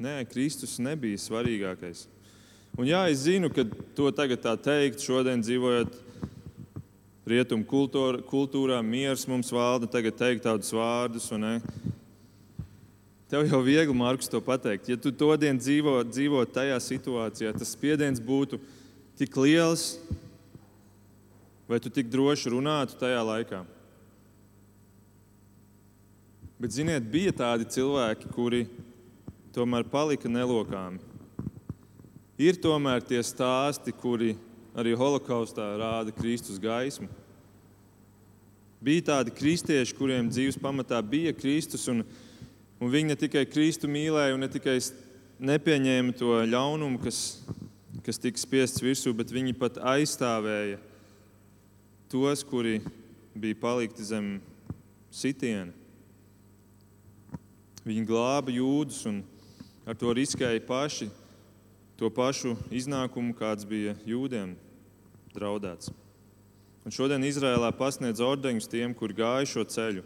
Nē, 0.03 0.17
Kristus 0.27 0.79
nebija 0.83 1.21
svarīgākais. 1.21 2.07
Un 2.73 2.89
jā, 2.89 3.05
es 3.13 3.21
zinu, 3.27 3.51
ka 3.53 3.63
to 3.95 4.09
tagad 4.11 4.41
tā 4.43 4.57
teikt, 4.59 5.03
šodien 5.05 5.43
dzīvojot 5.45 5.93
rietumu 7.27 7.65
kultūra, 7.67 8.21
kultūrā, 8.27 8.79
miers 8.85 9.25
mums 9.29 9.51
valda, 9.53 9.89
tagad 9.89 10.17
teikt 10.19 10.43
tādus 10.45 10.73
vārdus. 10.75 11.29
Tev 13.31 13.47
jau 13.49 13.61
viegli, 13.65 13.95
Markus, 13.97 14.29
to 14.29 14.41
pateikt. 14.43 14.91
Ja 14.91 14.97
tu 14.99 15.11
to 15.11 15.31
dienu 15.39 15.61
dzīvo, 15.61 15.95
dzīvo 16.05 16.43
tajā 16.53 16.75
situācijā, 16.83 17.53
tas 17.57 17.71
spiediens 17.73 18.21
būtu 18.21 18.59
tik 19.17 19.37
liels, 19.41 19.95
vai 21.69 21.79
tu 21.81 21.89
tik 21.93 22.11
droši 22.13 22.53
runātu 22.53 22.99
tajā 22.99 23.23
laikā. 23.25 23.63
Bet, 26.61 26.75
ziniet, 26.75 27.07
bija 27.11 27.33
tādi 27.35 27.65
cilvēki, 27.73 28.29
kuri 28.35 28.67
tomēr 29.55 29.83
palika 29.89 30.29
nelokāmi 30.31 31.13
Ir 32.41 32.57
tomēr 32.57 33.03
tie 33.05 33.19
stāsti, 33.21 33.93
kuri 33.93 34.33
arī 34.73 34.95
holokaustā 34.97 35.65
rāda 35.77 36.13
Kristus 36.15 36.59
gaismu. 36.61 37.07
Bija 38.83 39.05
tādi 39.13 39.31
kristieši, 39.31 39.95
kuriem 39.95 40.27
dzīves 40.31 40.57
pamatā 40.59 40.99
bija 41.05 41.31
Kristus, 41.37 41.85
un, 41.91 42.01
un 42.81 42.91
viņi 42.91 43.13
ne 43.13 43.17
tikai 43.19 43.45
Kristu 43.47 43.87
mīlēja, 43.87 44.35
ne 44.39 44.49
tikai 44.51 44.79
nepieņēma 45.43 46.17
to 46.19 46.41
ļaunumu, 46.49 46.99
kas, 47.03 47.19
kas 48.03 48.19
tika 48.19 48.41
spiests 48.41 48.83
virsū, 48.83 49.13
bet 49.15 49.31
viņi 49.31 49.55
pat 49.55 49.79
aizstāvēja 49.93 50.81
tos, 52.11 52.43
kuri 52.43 52.81
bija 53.33 53.61
palikti 53.61 54.03
zem 54.05 54.35
sitiena. 55.13 55.71
Viņi 57.83 58.05
glāba 58.07 58.51
jūdus 58.53 59.01
un 59.09 59.23
ar 59.87 59.95
to 59.99 60.11
riskēja 60.15 60.61
paši 60.67 61.09
to 61.99 62.09
pašu 62.13 62.55
iznākumu, 62.73 63.35
kāds 63.37 63.67
bija 63.67 63.95
jūdiem 64.07 64.55
draudēts. 65.35 65.91
Un 66.83 66.91
šodien 66.91 67.23
Izrēlā 67.23 67.69
pasniedz 67.77 68.19
ordeņus 68.23 68.67
tiem, 68.71 68.91
kur 68.97 69.13
gāja 69.15 69.47
šo 69.47 69.63
ceļu. 69.63 70.03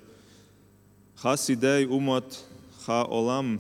Hasidei 1.23 1.87
umot 1.89 2.37
ha-olam 2.85 3.55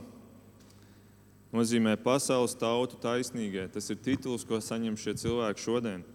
nozīmē 1.55 1.95
pasaules 2.03 2.53
tautu 2.59 2.99
taisnīgai. 3.01 3.65
Tas 3.73 3.89
ir 3.89 3.97
tituls, 4.05 4.45
ko 4.45 4.59
saņem 4.61 4.99
šie 4.99 5.15
cilvēki 5.23 5.63
šodien. 5.63 6.05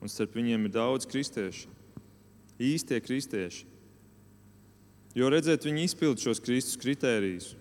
Un 0.00 0.12
starp 0.12 0.36
viņiem 0.36 0.66
ir 0.66 0.74
daudz 0.74 1.08
kristiešu, 1.08 1.68
īstie 2.60 3.00
kristieši. 3.04 3.66
Jo 5.16 5.28
redzēt, 5.32 5.66
viņi 5.66 5.88
izpild 5.88 6.20
šos 6.22 6.40
Kristus 6.44 6.78
kritērijus. 6.80 7.54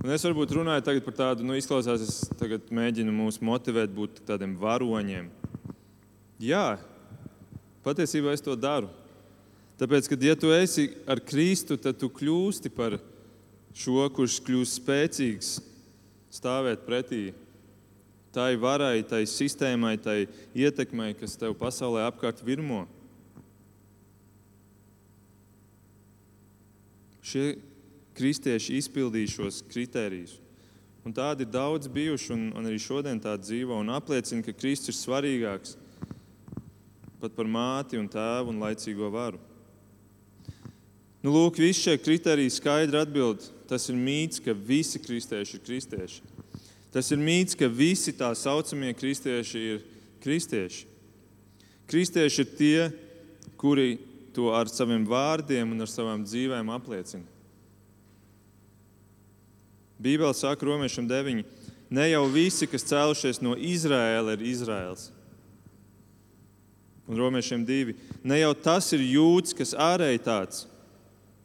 Un 0.00 0.14
es 0.14 0.24
varbūt 0.24 0.54
runāju 0.56 1.02
par 1.04 1.14
tādu, 1.18 1.44
nu, 1.44 1.56
izklausās, 1.58 2.00
es 2.00 2.30
tagad 2.40 2.70
mēģinu 2.72 3.12
mūs 3.12 3.40
motivēt 3.44 3.92
būt 3.92 4.22
tādiem 4.26 4.54
varoņiem. 4.58 5.28
Jā, 6.42 6.78
patiesībā 7.84 8.32
es 8.32 8.42
to 8.42 8.56
daru. 8.56 8.88
Tāpēc, 9.78 10.08
kad 10.08 10.24
ja 10.24 10.34
tu 10.38 10.50
esi 10.54 10.88
ar 11.10 11.20
Kristu, 11.20 11.76
tad 11.76 12.00
tu 12.00 12.08
kļūsti 12.08 12.72
par 12.72 12.96
šo, 13.76 14.08
kurš 14.16 14.40
kļūst 14.46 14.80
spēcīgs, 14.80 15.54
stāvēt 16.32 16.86
pretī 16.88 17.24
tai 18.32 18.56
varai, 18.56 19.02
tai 19.04 19.26
sistēmai, 19.28 19.98
tai 20.00 20.24
ietekmei, 20.56 21.12
kas 21.18 21.36
tev 21.36 21.52
pasaulē 21.60 22.06
apkārt 22.08 22.40
virmo. 22.44 22.86
Šie 27.22 27.60
kristieši 28.16 28.78
izpildīja 28.80 29.36
šos 29.36 29.62
kritērijus. 29.70 30.38
Un 31.02 31.14
tādi 31.14 31.42
ir 31.42 31.50
daudz 31.50 31.88
bijuši, 31.90 32.32
un, 32.34 32.42
un 32.54 32.68
arī 32.68 32.78
šodien 32.78 33.18
tādi 33.22 33.48
dzīvo 33.48 33.78
un 33.82 33.90
apliecina, 33.90 34.44
ka 34.46 34.54
Kristus 34.54 34.94
ir 34.94 35.00
svarīgāks 35.00 35.76
pat 37.22 37.34
par 37.38 37.46
māti 37.46 37.98
un 37.98 38.08
tēvu 38.10 38.50
un 38.50 38.62
laicīgo 38.62 39.08
varu. 39.14 39.38
Nu, 41.22 41.30
lūk, 41.30 41.60
visi 41.62 41.84
šie 41.84 41.98
kriteriji 42.02 42.50
skaidri 42.50 42.98
atbild. 42.98 43.44
Tas 43.70 43.86
ir 43.88 43.98
mīts, 43.98 44.42
ka 44.42 44.54
visi 44.58 44.98
kristieši 44.98 45.54
ir 45.54 45.62
kristieši. 45.62 46.32
Tas 46.92 47.08
ir 47.14 47.20
mīts, 47.22 47.54
ka 47.56 47.70
visi 47.70 48.12
tā 48.18 48.32
saucamie 48.36 48.90
kristieši 48.98 49.62
ir 49.68 49.84
kristieši. 50.22 50.88
Kristieši 51.88 52.42
ir 52.42 52.50
tie, 52.58 52.88
kuri 53.56 54.00
to 54.34 54.50
ar 54.50 54.66
saviem 54.68 55.06
vārdiem 55.06 55.72
un 55.72 55.86
ar 55.86 55.90
savām 55.90 56.26
dzīvēm 56.26 56.74
apliecina. 56.74 57.31
Bībele 60.02 60.34
saka 60.34 60.66
Romiešiem 60.66 61.06
9. 61.08 61.44
Ne 61.92 62.06
jau 62.10 62.24
visi, 62.32 62.66
kas 62.66 62.86
cēlušies 62.88 63.42
no 63.44 63.54
Izraēla, 63.54 64.34
ir 64.34 64.46
Izraels. 64.52 65.10
Un 67.06 67.18
Romiešiem 67.20 67.64
2. 67.68 67.94
Ne 68.24 68.40
jau 68.40 68.52
tas 68.54 68.88
ir 68.96 69.02
jūds, 69.04 69.54
kas 69.56 69.74
ārēji 69.76 70.22
tāds. 70.24 70.66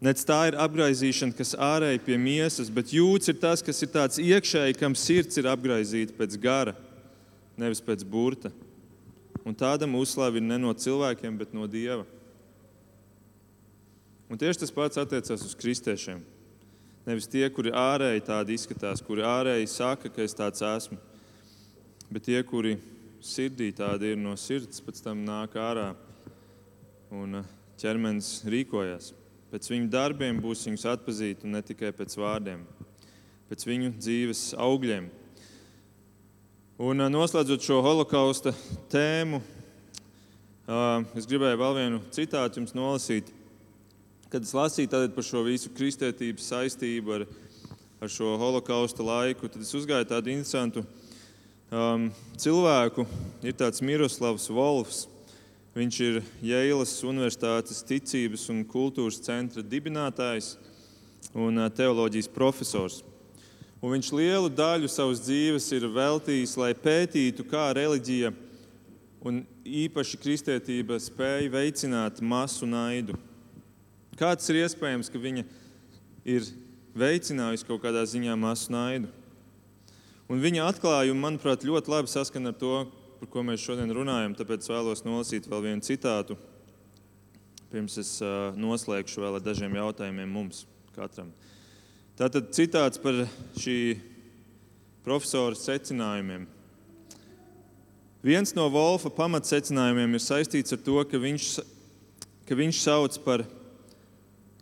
Nec 0.02 0.22
tā 0.30 0.44
ir 0.52 0.58
apgaizīšana, 0.62 1.34
kas 1.34 1.56
ārēji 1.58 2.04
pie 2.06 2.20
miesas, 2.22 2.70
bet 2.70 2.94
jūds 2.94 3.32
ir 3.32 3.40
tas, 3.42 3.64
kas 3.66 3.82
ir 3.82 3.90
tāds 3.94 4.22
iekšēji, 4.22 4.78
kam 4.78 4.94
sirds 4.94 5.40
ir 5.42 5.50
apgaizīta 5.50 6.14
pēc 6.18 6.38
gara, 6.42 6.76
nevis 7.58 7.82
pēc 7.82 8.06
burta. 8.06 8.54
Un 9.48 9.58
tādam 9.58 9.96
uzslavi 9.98 10.38
ir 10.38 10.46
ne 10.46 10.60
no 10.62 10.74
cilvēkiem, 10.76 11.38
bet 11.40 11.56
no 11.56 11.66
dieva. 11.72 12.06
Un 14.30 14.38
tieši 14.38 14.66
tas 14.66 14.74
pats 14.76 15.00
attiecas 15.02 15.46
uz 15.48 15.56
kristiešiem. 15.58 16.22
Nevis 17.08 17.30
tie, 17.32 17.46
kuri 17.48 17.72
ārēji 17.72 18.26
tādi 18.28 18.58
izskatās, 18.58 19.00
kuri 19.00 19.24
ārēji 19.24 19.70
saka, 19.72 20.10
ka 20.12 20.26
es 20.26 20.34
tāds 20.36 20.60
esmu, 20.60 20.98
bet 22.12 22.26
tie, 22.26 22.42
kuri 22.44 22.74
sirdī 23.24 23.70
tādi 23.72 24.10
ir 24.12 24.20
no 24.20 24.34
sirds, 24.36 24.82
pēc 24.84 25.00
tam 25.06 25.22
nāk 25.24 25.56
ārā 25.56 25.94
un 27.16 27.40
uh, 27.40 27.54
ķermenis 27.80 28.42
rīkojas. 28.52 29.14
Pēc 29.54 29.70
viņu 29.72 29.88
darbiem 29.94 30.42
būs 30.44 30.66
viņus 30.68 30.84
atpazīt, 30.98 31.48
un 31.48 31.56
ne 31.56 31.64
tikai 31.64 31.94
pēc 31.96 32.18
vārdiem, 32.20 32.68
pēc 33.48 33.64
viņu 33.70 33.94
dzīves 33.96 34.44
augļiem. 34.68 35.08
Un 36.84 37.08
uh, 37.08 37.08
noslēdzot 37.08 37.64
šo 37.70 37.80
holokausta 37.88 38.52
tēmu, 38.92 39.40
uh, 39.40 41.08
es 41.16 41.24
gribēju 41.24 41.64
vēl 41.64 41.80
vienu 41.80 42.04
citātu 42.12 42.60
jums 42.60 42.76
nolasīt. 42.76 43.32
Kad 44.28 44.44
es 44.44 44.52
lasīju 44.52 45.08
par 45.16 45.24
šo 45.24 45.40
visu 45.46 45.70
kristietības 45.72 46.50
saistību 46.52 47.14
ar, 47.16 47.24
ar 48.04 48.10
šo 48.12 48.34
holokausta 48.36 49.06
laiku, 49.06 49.48
tad 49.48 49.62
es 49.64 49.72
uzgāju 49.72 50.04
tādu 50.10 50.34
interesantu 50.34 50.82
um, 51.72 52.10
cilvēku. 52.36 53.06
Ir 53.48 53.56
tāds 53.56 53.80
Miroslavs 53.80 54.50
Volfs. 54.52 55.06
Viņš 55.78 56.00
ir 56.04 56.18
Jēlas 56.44 56.92
Universitātes 57.08 57.80
ticības 57.88 58.44
un 58.52 58.66
kultūras 58.68 59.22
centra 59.24 59.64
dibinātājs 59.64 60.58
un 61.32 61.62
uh, 61.62 61.70
teoloģijas 61.72 62.28
profesors. 62.36 62.98
Un 63.80 63.94
viņš 63.94 64.12
lielu 64.12 64.52
daļu 64.52 64.92
savas 64.92 65.24
dzīves 65.24 65.70
ir 65.78 65.88
veltījis, 65.96 66.58
lai 66.60 66.74
pētītu, 66.76 67.48
kā 67.48 67.70
reliģija 67.78 68.34
un 69.24 69.40
īpaši 69.64 70.20
kristietība 70.20 71.00
spēja 71.00 71.48
veicināt 71.56 72.20
masu 72.20 72.68
naidu. 72.68 73.16
Kāds 74.18 74.50
ir 74.50 74.64
iespējams, 74.64 75.12
ka 75.14 75.20
viņa 75.22 75.44
ir 76.26 76.46
veicinājusi 76.98 77.68
kaut 77.68 77.84
kādā 77.84 78.02
ziņā 78.10 78.34
masu 78.40 78.72
naidu? 78.74 79.12
Un 80.28 80.42
viņa 80.42 80.66
atklājumi, 80.72 81.22
manuprāt, 81.22 81.62
ļoti 81.64 81.92
labi 81.94 82.10
saskan 82.12 82.50
ar 82.50 82.56
to, 82.58 82.88
par 83.20 83.30
ko 83.32 83.44
mēs 83.46 83.62
šodien 83.62 83.94
runājam. 83.94 84.34
Tāpēc 84.36 84.66
vēlos 84.68 85.06
nolasīt 85.06 85.46
vēl 85.48 85.68
vienu 85.70 85.86
citātu, 85.86 86.36
pirms 87.72 88.00
es 88.02 88.16
noslēgšu 88.58 89.22
vēl 89.22 89.38
ar 89.38 89.46
dažiem 89.46 89.78
jautājumiem 89.78 90.34
mums 90.34 90.66
katram. 90.96 91.30
Tātad 92.18 92.50
citāts 92.58 92.98
par 92.98 93.22
šī 93.62 93.78
profesora 95.06 95.56
secinājumiem. 95.56 96.48
Viens 98.26 98.56
no 98.58 98.66
Wolfa 98.74 99.14
pamatsecinājumiem 99.14 100.18
ir 100.18 100.26
saistīts 100.26 100.74
ar 100.74 100.82
to, 100.82 100.98
ka 101.06 101.22
viņš, 101.22 101.52
ka 102.50 102.58
viņš 102.58 102.82
sauc 102.82 103.22
par 103.24 103.46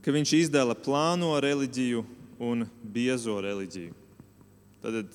ka 0.06 0.13
viņš 0.13 0.32
izdala 0.38 0.76
plāno 0.78 1.32
reliģiju 1.41 2.04
un 2.46 2.68
biezo 2.94 3.39
reliģiju. 3.41 3.94
Tad 4.84 5.08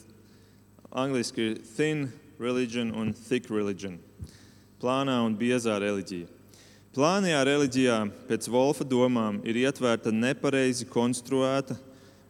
angliski 0.90 1.44
ir 1.44 1.60
thin 1.76 2.08
religion 2.42 2.90
un 2.98 3.12
thick 3.14 3.46
religion. 3.54 4.00
Plānā 4.82 5.20
un 5.22 5.36
biezā 5.38 5.76
reliģija. 5.78 6.26
Plānajā 6.90 7.44
reliģijā, 7.46 7.98
pēc 8.26 8.48
Wolfa 8.50 8.82
domām, 8.82 9.38
ir 9.46 9.60
ietverta 9.60 10.10
nepareizi 10.10 10.88
konstruēta, 10.90 11.76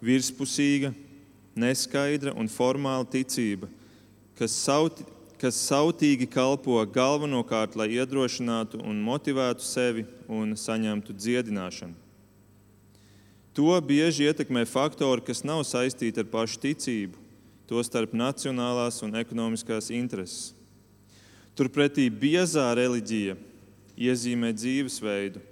virspusīga, 0.05 0.91
neskaidra 1.57 2.35
un 2.37 2.51
formāla 2.53 3.09
ticība, 3.09 3.71
kas, 4.37 4.53
sauti, 4.67 5.09
kas 5.41 5.63
sautīgi 5.65 6.29
kalpo 6.29 6.77
galvenokārt, 6.93 7.73
lai 7.81 7.89
iedrošinātu 7.97 8.83
un 8.85 9.01
motivētu 9.01 9.65
sevi 9.65 10.05
un 10.29 10.53
saņemtu 10.61 11.17
dziedināšanu. 11.17 12.10
To 13.55 13.75
bieži 13.83 14.29
ietekmē 14.31 14.63
faktori, 14.69 15.25
kas 15.27 15.43
nav 15.43 15.65
saistīti 15.67 16.23
ar 16.23 16.29
pašu 16.31 16.61
ticību, 16.63 17.19
tostarp 17.67 18.15
nacionālās 18.15 19.01
un 19.03 19.19
ekonomiskās 19.19 19.91
intereses. 19.91 20.53
Turpretī 21.59 22.07
biezā 22.11 22.69
reliģija 22.79 23.35
iezīmē 23.99 24.53
dzīvesveidu 24.55 25.43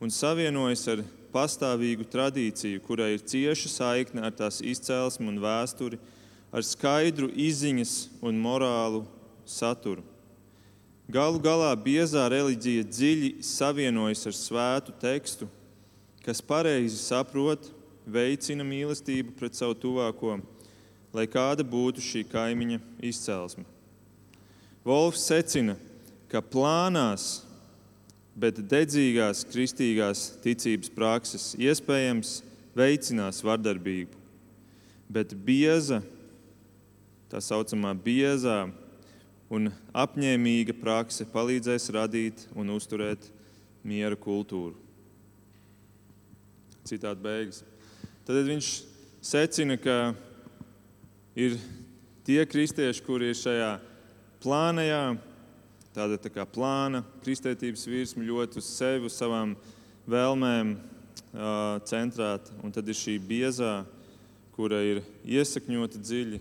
un 0.00 0.14
savienojas 0.14 0.86
ar 0.94 1.02
pastāvīgu 1.34 2.06
tradīciju, 2.10 2.80
kurai 2.86 3.12
ir 3.16 3.26
cieša 3.26 3.70
saikne 3.70 4.22
ar 4.24 4.34
tās 4.34 4.62
izcelsmi 4.62 5.28
un 5.30 5.42
vēsturi, 5.42 5.98
ar 6.50 6.66
skaidru 6.66 7.28
izziņas 7.34 7.94
un 8.26 8.38
morālu 8.40 9.04
saturu. 9.46 10.06
Galu 11.10 11.42
galā 11.42 11.70
biezā 11.74 12.28
reliģija 12.30 12.86
dziļi 12.86 13.30
savienojas 13.42 14.28
ar 14.30 14.36
svētu 14.38 14.94
tekstu 15.02 15.50
kas 16.24 16.42
pareizi 16.44 16.98
saprot, 17.00 17.70
veicina 18.06 18.64
mīlestību 18.66 19.34
pret 19.38 19.56
savu 19.56 19.76
tuvāko, 19.78 20.38
lai 21.14 21.26
kāda 21.30 21.64
būtu 21.66 22.02
šī 22.04 22.24
kaimiņa 22.30 22.80
izcelsme. 23.10 23.64
Volfs 24.86 25.26
secina, 25.28 25.76
ka 26.30 26.40
plānās, 26.40 27.42
bet 28.38 28.60
dedzīgās 28.70 29.42
kristīgās 29.50 30.30
ticības 30.44 30.92
prakses 30.94 31.50
iespējams 31.58 32.38
veicinās 32.78 33.42
vardarbību, 33.44 34.16
bet 35.10 35.34
bieza, 35.34 36.00
tā 37.30 37.42
saucamā 37.42 37.92
biezā 37.98 38.62
un 39.50 39.68
apņēmīga 39.92 40.76
prakse 40.78 41.26
palīdzēs 41.28 41.90
radīt 41.94 42.46
un 42.54 42.70
uzturēt 42.76 43.26
miera 43.82 44.16
kultūru. 44.16 44.78
Citādi 46.88 47.24
beigas. 47.24 47.62
Tad 48.24 48.40
viņš 48.46 48.68
secina, 49.24 49.76
ka 49.80 50.14
ir 51.36 51.58
tie 52.24 52.44
kristieši, 52.48 53.04
kuri 53.04 53.32
ir 53.32 53.38
šajā 53.38 53.72
plānajā, 54.40 55.02
tāda 55.94 56.18
tā 56.20 56.32
kā 56.32 56.46
plāna, 56.48 57.02
kristietības 57.24 57.86
virsma 57.90 58.24
ļoti 58.24 58.60
uz 58.60 58.68
sevi, 58.70 59.08
uz 59.10 59.16
savām 59.18 59.56
vēlmēm 60.10 60.76
centrēta. 61.86 62.54
Un 62.64 62.72
tad 62.74 62.88
ir 62.88 62.98
šī 62.98 63.18
biezā, 63.22 63.80
kura 64.56 64.80
ir 64.84 65.02
iesakņota 65.24 66.00
dziļi 66.00 66.40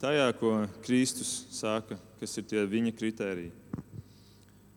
tajā, 0.00 0.30
ko 0.38 0.52
Kristus 0.84 1.46
saka, 1.54 1.98
kas 2.20 2.36
ir 2.38 2.46
tie 2.48 2.64
viņa 2.68 2.94
kritēriji. 2.96 3.52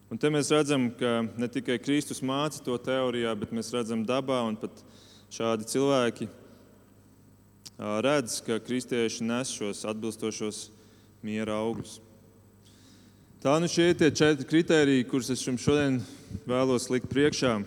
Un 0.10 0.18
te 0.18 0.30
mēs 0.34 0.48
redzam, 0.50 0.88
ka 0.98 1.22
ne 1.38 1.46
tikai 1.54 1.76
Kristus 1.78 2.24
māca 2.26 2.58
to 2.66 2.74
teorijā, 2.82 3.30
bet 3.38 3.52
mēs 3.54 3.68
redzam 3.76 4.02
dabā 4.02 4.40
un 4.48 4.56
pat 4.58 4.80
šādi 5.30 5.68
cilvēki 5.70 6.26
redz, 7.78 8.40
ka 8.42 8.58
kristieši 8.58 9.28
nes 9.30 9.52
šos 9.54 9.84
atbilstošos 9.86 10.64
miera 11.22 11.60
augļus. 11.62 12.00
Tā 13.40 13.54
nu 13.62 13.70
šie 13.70 13.92
ir 13.92 14.00
tie 14.00 14.10
četri 14.10 14.48
kriteriji, 14.50 15.06
kurus 15.12 15.30
es 15.30 15.46
jums 15.46 15.62
šodien 15.62 16.02
vēlos 16.50 16.90
likt 16.90 17.06
priekšā. 17.14 17.60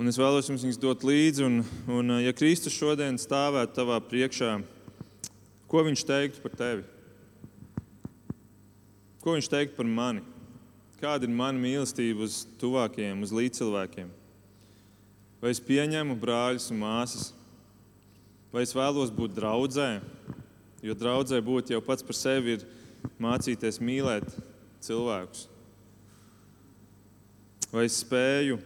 Un 0.00 0.08
es 0.08 0.16
vēlos 0.16 0.48
jums 0.48 0.64
viņus 0.64 0.80
dot 0.80 1.04
līdzi. 1.04 1.44
Un, 1.44 1.60
un, 1.92 2.16
ja 2.24 2.32
Kristus 2.32 2.72
šodien 2.72 3.20
stāvētu 3.20 3.76
tavā 3.76 4.00
priekšā, 4.00 4.56
ko 5.68 5.84
viņš 5.84 6.08
teiktu 6.08 6.40
par 6.40 6.56
tevi? 6.56 6.88
Ko 9.20 9.36
viņš 9.36 9.52
teiktu 9.52 9.76
par 9.76 9.92
mani? 9.92 10.24
Kāda 10.98 11.28
ir 11.28 11.34
mana 11.34 11.60
mīlestība 11.62 12.24
uz 12.26 12.40
tuvākajiem, 12.58 13.20
uz 13.22 13.30
līdzcilvēkiem? 13.30 14.08
Vai 15.38 15.52
es 15.54 15.60
pieņemu 15.62 16.16
brāļus 16.18 16.72
un 16.74 16.80
māsas? 16.82 17.28
Vai 18.50 18.64
es 18.66 18.74
vēlos 18.74 19.12
būt 19.14 19.36
draudzē? 19.36 20.00
Jo 20.82 20.96
draudzē 20.98 21.38
būt 21.44 21.70
jau 21.70 21.78
pats 21.84 22.02
par 22.06 22.18
sevi 22.18 22.56
ir 22.56 22.66
mācīties 23.22 23.78
mīlēt 23.78 24.26
cilvēkus? 24.82 25.46
Vai 27.70 27.84
es 27.86 28.00
spēju 28.02 28.58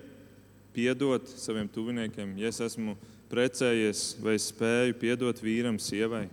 piedot 0.73 1.29
saviem 1.37 1.69
tuviniekiem, 1.69 2.37
ja 2.41 2.49
es 2.49 2.63
esmu 2.65 2.95
precējies, 3.29 4.15
vai 4.25 4.39
es 4.39 4.49
spēju 4.53 4.97
piedot 5.01 5.45
vīram, 5.45 5.77
sievai? 5.83 6.31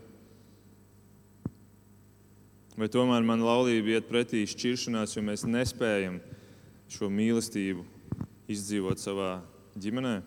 Vai 2.79 2.87
tomēr 2.87 3.25
man 3.27 3.41
laulība 3.43 3.97
iet 3.97 4.05
pretī 4.07 4.45
šķiršanās, 4.47 5.17
jo 5.17 5.21
mēs 5.27 5.41
nespējam 5.43 6.21
šo 6.87 7.09
mīlestību 7.11 7.83
izdzīvot 8.47 9.01
savā 9.01 9.41
ģimenē? 9.75 10.21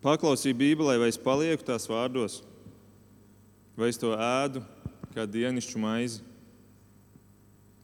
Paklausīju 0.00 0.56
Bībelē, 0.56 0.94
vai 1.02 1.10
es 1.12 1.20
palieku 1.20 1.68
tās 1.68 1.84
vārdos, 1.92 2.38
vai 3.76 3.90
es 3.92 4.00
to 4.00 4.14
ēdu, 4.16 4.64
kā 5.12 5.28
dienasču 5.28 5.84
maizi, 5.84 6.24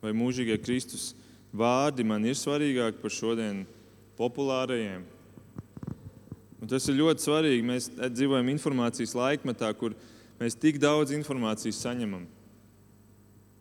vai 0.00 0.16
mūžīgie 0.16 0.56
Kristus 0.64 1.10
vārdi 1.52 2.08
man 2.08 2.24
ir 2.24 2.40
svarīgāki 2.40 3.04
par 3.04 3.12
šodien 3.12 3.66
populārajiem. 4.16 5.04
Un 6.56 6.72
tas 6.72 6.88
ir 6.88 7.02
ļoti 7.04 7.28
svarīgi. 7.28 7.68
Mēs 7.68 7.92
dzīvojam 8.00 8.48
informācijas 8.56 9.12
laikmetā, 9.12 9.76
kur 9.76 9.92
mēs 9.92 10.14
tik 10.60 10.80
daudz 10.82 11.14
informācijas 11.16 11.80
saņemam. 11.80 12.26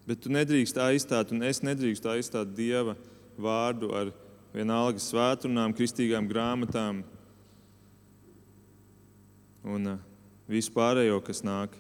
Bet 0.06 0.22
tu 0.22 0.30
nedrīkst 0.30 0.78
aizstāt, 0.78 1.32
un 1.34 1.42
es 1.48 1.64
nedrīkstu 1.66 2.12
aizstāt 2.12 2.52
Dieva 2.54 2.94
vārdu 3.42 3.90
ar 3.96 4.12
vienalga 4.54 5.02
svētdienām, 5.02 5.74
kristīgām 5.76 6.28
grāmatām 6.30 7.02
un 9.66 9.96
uh, 9.96 10.04
visu 10.52 10.72
pārējo, 10.76 11.18
kas 11.26 11.42
nāk, 11.46 11.74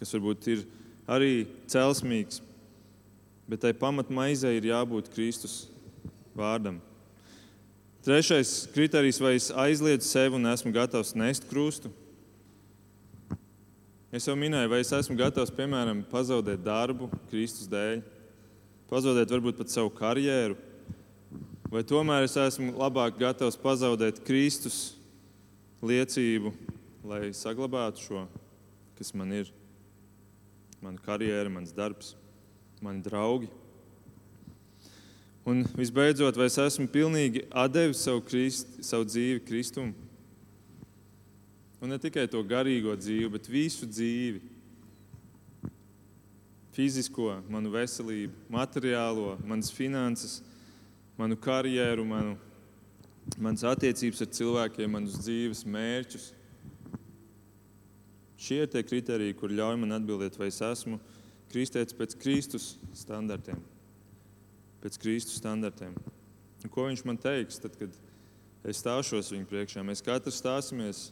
kas 0.00 0.12
varbūt 0.16 0.50
ir 0.50 0.64
arī 1.08 1.46
celsmīgs, 1.70 2.42
bet 3.48 3.62
tai 3.62 3.72
pamatmaizei 3.76 4.56
ir 4.58 4.72
jābūt 4.72 5.12
Kristus 5.14 5.68
vārdam. 6.36 6.82
Trešais 8.04 8.68
kriterijs, 8.74 9.20
vai 9.20 9.36
es 9.36 9.48
aizliedzu 9.52 10.06
sevi 10.08 10.38
un 10.38 10.50
esmu 10.50 10.72
gatavs 10.74 11.14
nest 11.18 11.46
krustu. 11.50 11.90
Es 14.08 14.24
jau 14.24 14.32
minēju, 14.40 14.70
vai 14.72 14.78
es 14.80 14.88
esmu 14.96 15.18
gatavs, 15.18 15.50
piemēram, 15.52 15.98
pazaudēt 16.08 16.62
darbu 16.64 17.10
Kristus 17.28 17.68
dēļ, 17.68 17.98
pazaudēt 18.88 19.34
varbūt 19.34 19.58
pat 19.58 19.68
savu 19.68 19.90
karjeru, 19.92 20.56
vai 21.68 21.82
tomēr 21.84 22.24
es 22.24 22.38
esmu 22.40 22.72
labāk 22.80 23.18
gatavs 23.20 23.60
pazaudēt 23.60 24.22
Kristus 24.24 24.94
liecību, 25.84 26.54
lai 27.04 27.28
saglabātu 27.36 28.06
šo, 28.06 28.24
kas 28.96 29.12
man 29.12 29.36
ir 29.42 29.52
mana 30.80 30.96
karjera, 31.04 31.52
mans 31.52 31.76
darbs, 31.76 32.14
mani 32.80 33.04
draugi. 33.04 33.52
Un 35.44 35.66
visbeidzot, 35.76 36.40
vai 36.40 36.48
es 36.48 36.56
esmu 36.64 36.88
pilnīgi 36.96 37.44
devis 37.76 38.08
savu, 38.08 38.24
krist, 38.24 38.72
savu 38.80 39.04
dzīvi 39.04 39.44
Kristum? 39.44 39.92
Un 41.78 41.92
ne 41.92 41.98
tikai 42.02 42.26
to 42.30 42.40
garīgo 42.42 42.96
dzīvi, 42.98 43.28
bet 43.30 43.46
visu 43.50 43.86
dzīvi. 43.86 44.40
Fizisko, 46.74 47.36
manu 47.50 47.70
veselību, 47.74 48.34
materiālo, 48.54 49.36
manas 49.46 49.70
finanses, 49.74 50.40
manu 51.18 51.38
karjeru, 51.38 52.04
manu, 52.06 52.36
manas 53.38 53.64
attiecības 53.66 54.22
ar 54.22 54.30
cilvēkiem, 54.38 54.90
manus 54.94 55.18
dzīves 55.22 55.64
mērķus. 55.66 56.28
Šie 58.38 58.62
ir 58.62 58.70
tie 58.70 58.84
kriteriji, 58.86 59.34
kur 59.38 59.54
ļauj 59.54 59.78
man 59.82 59.96
atbildēt, 59.98 60.38
vai 60.38 60.50
es 60.52 60.60
esmu 60.62 61.00
kristietis 61.50 61.96
pēc 61.98 62.14
Kristus 62.22 62.72
standartiem. 62.94 63.58
Pēc 64.82 64.98
Kristus 65.02 65.38
standartiem. 65.42 65.94
Un 66.62 66.74
ko 66.74 66.86
viņš 66.86 67.04
man 67.06 67.18
teiks, 67.18 67.58
tad, 67.62 67.74
kad 67.78 67.94
es 68.66 68.82
stāšos 68.82 69.30
viņa 69.34 69.46
priekšā? 69.50 69.82
Mēs 69.86 70.02
katrs 70.06 70.38
stāsimies 70.38 71.08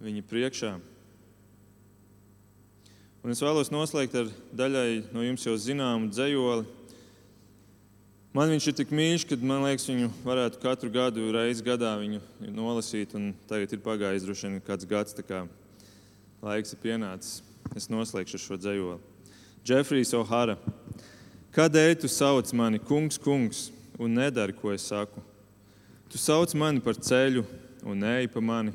viņa 0.00 0.24
priekšā. 0.30 0.74
Un 3.20 3.32
es 3.34 3.42
vēlos 3.44 3.68
noslēgt 3.68 4.14
ar 4.16 4.28
daļai 4.56 5.02
no 5.12 5.24
jums 5.24 5.44
jau 5.44 5.56
zināmu 5.60 6.08
dzējoli. 6.08 6.64
Man 8.32 8.52
viņš 8.54 8.68
ir 8.70 8.76
tik 8.78 8.92
mīļš, 8.94 9.26
ka 9.28 9.36
man 9.42 9.64
liekas, 9.66 9.88
viņu 9.90 10.08
varētu 10.24 10.60
katru 10.62 10.88
gadu, 10.94 11.26
reizi 11.34 11.66
gadā 11.66 11.96
nolasīt. 12.40 13.12
Tagad 13.50 13.74
ir 13.74 13.82
pagājis 13.84 14.24
droši 14.24 14.46
vien 14.46 14.62
kāds 14.64 14.88
gads 14.88 15.16
laiks 16.40 16.72
ir 16.72 16.80
pienācis. 16.80 17.42
Es 17.76 17.90
noslēgšu 17.92 18.40
šo 18.40 18.56
dzējoli. 18.56 19.00
Džefrijs 19.66 20.14
O'Hara. 20.16 20.56
Kādēļ 21.52 21.98
tu 22.00 22.08
sauc 22.08 22.48
mani 22.56 22.80
kungs, 22.80 23.18
kungs, 23.20 23.66
un 24.00 24.14
nedari, 24.16 24.54
ko 24.56 24.72
es 24.72 24.86
saku? 24.88 25.20
Tu 26.08 26.18
sauc 26.18 26.54
mani 26.56 26.80
par 26.80 26.96
ceļu 26.96 27.44
un 27.84 28.00
neej 28.00 28.30
pa 28.32 28.40
mani. 28.40 28.72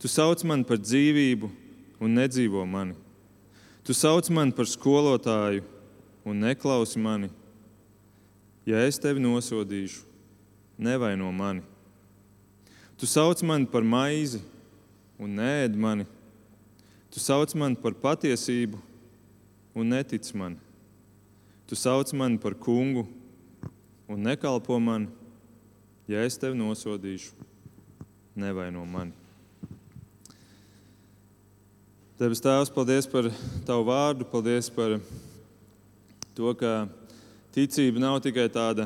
Tu 0.00 0.08
sauc 0.08 0.40
mani 0.48 0.64
par 0.64 0.78
dzīvību 0.80 1.50
un 2.00 2.14
nedzīvo 2.16 2.62
mani. 2.64 2.94
Tu 3.84 3.92
sauc 3.92 4.30
mani 4.32 4.54
par 4.56 4.64
skolotāju 4.64 5.60
un 6.24 6.40
neklausi 6.40 6.96
mani. 6.96 7.28
Ja 8.64 8.80
es 8.86 8.96
tevi 9.00 9.20
nosodīšu, 9.20 10.00
nevaino 10.80 11.28
mani. 11.36 11.60
Tu 12.96 13.04
sauc 13.04 13.44
mani 13.44 13.68
par 13.68 13.84
maizi 13.84 14.40
un 15.20 15.36
nēd 15.36 15.76
mani. 15.76 16.08
Tu 17.12 17.20
sauc 17.20 17.52
mani 17.52 17.76
par 17.76 17.92
patiesību 17.92 18.80
un 19.76 19.92
netic 19.92 20.32
man. 20.32 20.56
Tu 21.68 21.76
sauc 21.76 22.16
mani 22.16 22.40
par 22.40 22.56
kungu 22.56 23.04
un 24.08 24.24
nekalpo 24.24 24.80
man, 24.80 25.10
ja 26.08 26.24
es 26.24 26.40
tevi 26.40 26.56
nosodīšu, 26.56 27.36
nevaino 28.34 28.88
mani. 28.88 29.19
Debes 32.20 32.42
Tēvs, 32.44 32.68
paldies 32.68 33.06
par 33.08 33.30
Tavu 33.64 33.86
vārdu, 33.88 34.26
paldies 34.28 34.66
par 34.68 34.98
to, 36.36 36.50
ka 36.52 36.84
ticība 37.56 37.96
nav 38.02 38.18
tikai 38.20 38.44
tāda 38.52 38.84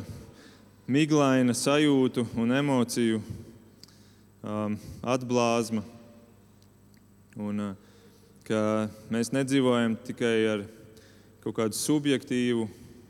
miglaina 0.86 1.50
sajūtu 1.50 2.22
un 2.38 2.54
emociju 2.54 3.18
um, 4.38 4.76
atblāzma. 5.02 5.82
Un, 7.34 7.64
uh, 7.64 7.72
ka 8.46 8.60
mēs 9.10 9.32
nedzīvojam 9.34 9.96
tikai 10.06 10.36
ar 10.52 10.62
kaut 11.42 11.56
kādu 11.58 11.74
subjektīvu, 11.80 12.68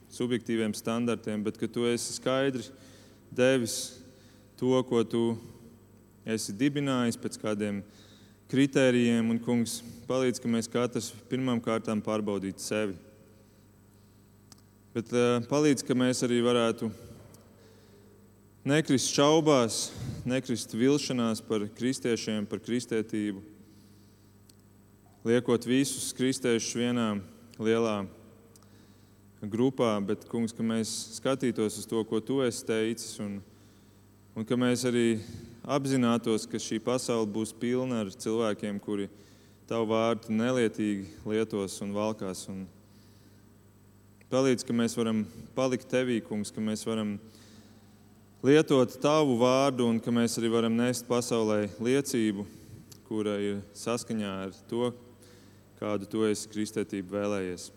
subjektīviem 0.08 0.72
standartiem, 0.72 1.44
bet 1.44 1.60
ka 1.60 1.68
tu 1.68 1.84
esi 1.90 2.16
skaidri 2.16 2.64
devis 3.28 3.98
to, 4.56 4.72
ko 4.88 5.04
tu 5.04 5.26
esi 6.24 6.56
dibinājis 6.56 7.20
pēc 7.20 7.36
kādiem 7.44 7.84
kritērijiem. 8.54 9.32
Un, 9.34 9.40
kungs, 9.42 9.80
palīdz, 10.06 10.38
ka 10.38 10.50
mēs 10.50 10.70
katrs 10.70 11.10
pirmām 11.30 11.58
kārtām 11.62 12.02
pārbaudītu 12.04 12.62
sevi. 12.62 12.94
Bet 14.94 15.10
uh, 15.10 15.40
palīdz, 15.50 15.82
ka 15.82 15.96
mēs 15.98 16.22
arī 16.22 16.38
varētu 16.44 16.92
nekrist 18.64 19.10
šaubās, 19.10 19.88
nekrist 20.24 20.76
vilšanās 20.78 21.42
par 21.44 21.66
kristiešiem, 21.74 22.46
par 22.46 22.62
kristētību 22.62 23.42
liekot 25.24 25.66
visus 25.66 26.12
kristiešus 26.14 26.76
vienā 26.78 27.08
lielā 27.58 28.04
grupā, 29.50 29.96
bet, 30.04 30.28
kungs, 30.30 30.54
ka 30.54 30.64
mēs 30.64 30.92
skatītos 31.18 31.80
uz 31.80 31.88
to, 31.90 32.00
ko 32.06 32.20
tu 32.20 32.38
esi 32.44 32.64
teicis, 32.68 33.18
un, 33.24 33.38
un 34.36 34.46
ka 34.46 34.56
mēs 34.60 34.86
arī 34.88 35.18
apzinātos, 35.64 36.44
ka 36.48 36.60
šī 36.60 36.78
pasaule 36.84 37.28
būs 37.32 37.54
pilna 37.56 38.02
ar 38.04 38.12
cilvēkiem, 38.12 38.78
kuri 38.84 39.08
tavu 39.68 39.88
vārdu 39.94 40.32
nelietīgi 40.36 41.08
lietos 41.24 41.78
un 41.84 41.94
valkās. 41.96 42.44
Un 42.52 42.66
palīdz, 44.32 44.66
ka 44.66 44.76
mēs 44.76 44.96
varam 44.98 45.24
palikt 45.56 45.88
tevī, 45.88 46.20
kungs, 46.24 46.52
ka 46.52 46.60
mēs 46.60 46.84
varam 46.86 47.16
lietot 48.44 48.98
tavu 49.00 49.38
vārdu 49.40 49.88
un 49.88 50.00
ka 50.04 50.12
mēs 50.12 50.36
arī 50.40 50.52
varam 50.52 50.76
nest 50.76 51.08
pasaulē 51.08 51.64
liecību, 51.80 52.44
kura 53.08 53.38
ir 53.40 53.62
saskaņā 53.76 54.36
ar 54.44 54.54
to, 54.68 54.92
kādu 55.80 56.08
tu 56.08 56.28
esi 56.28 56.50
kristētību 56.52 57.16
vēlējies. 57.16 57.70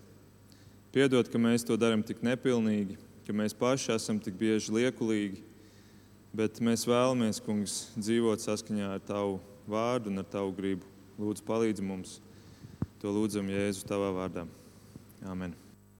Piedod, 0.91 1.27
ka 1.31 1.39
mēs 1.39 1.63
to 1.67 1.75
darām 1.79 2.03
tik 2.03 2.19
nepilnīgi, 2.25 2.97
ka 3.27 3.35
mēs 3.35 3.55
paši 3.55 3.93
esam 3.95 4.19
tik 4.23 4.35
bieži 4.39 4.73
liekulīgi, 4.75 5.46
bet 6.35 6.61
mēs 6.63 6.87
vēlamies, 6.87 7.41
kungs, 7.43 7.77
dzīvot 7.99 8.43
saskaņā 8.43 8.95
ar 8.95 9.03
tavu 9.05 9.37
vārdu 9.69 10.11
un 10.11 10.23
ar 10.23 10.27
tavu 10.31 10.55
gribu. 10.57 10.87
Lūdzu, 11.17 11.45
palīdzi 11.47 11.85
mums. 11.85 12.17
To 13.01 13.13
lūdzam 13.13 13.49
Jēzu 13.53 13.85
tavā 13.89 14.11
vārdā. 14.15 14.47
Amen. 15.25 15.55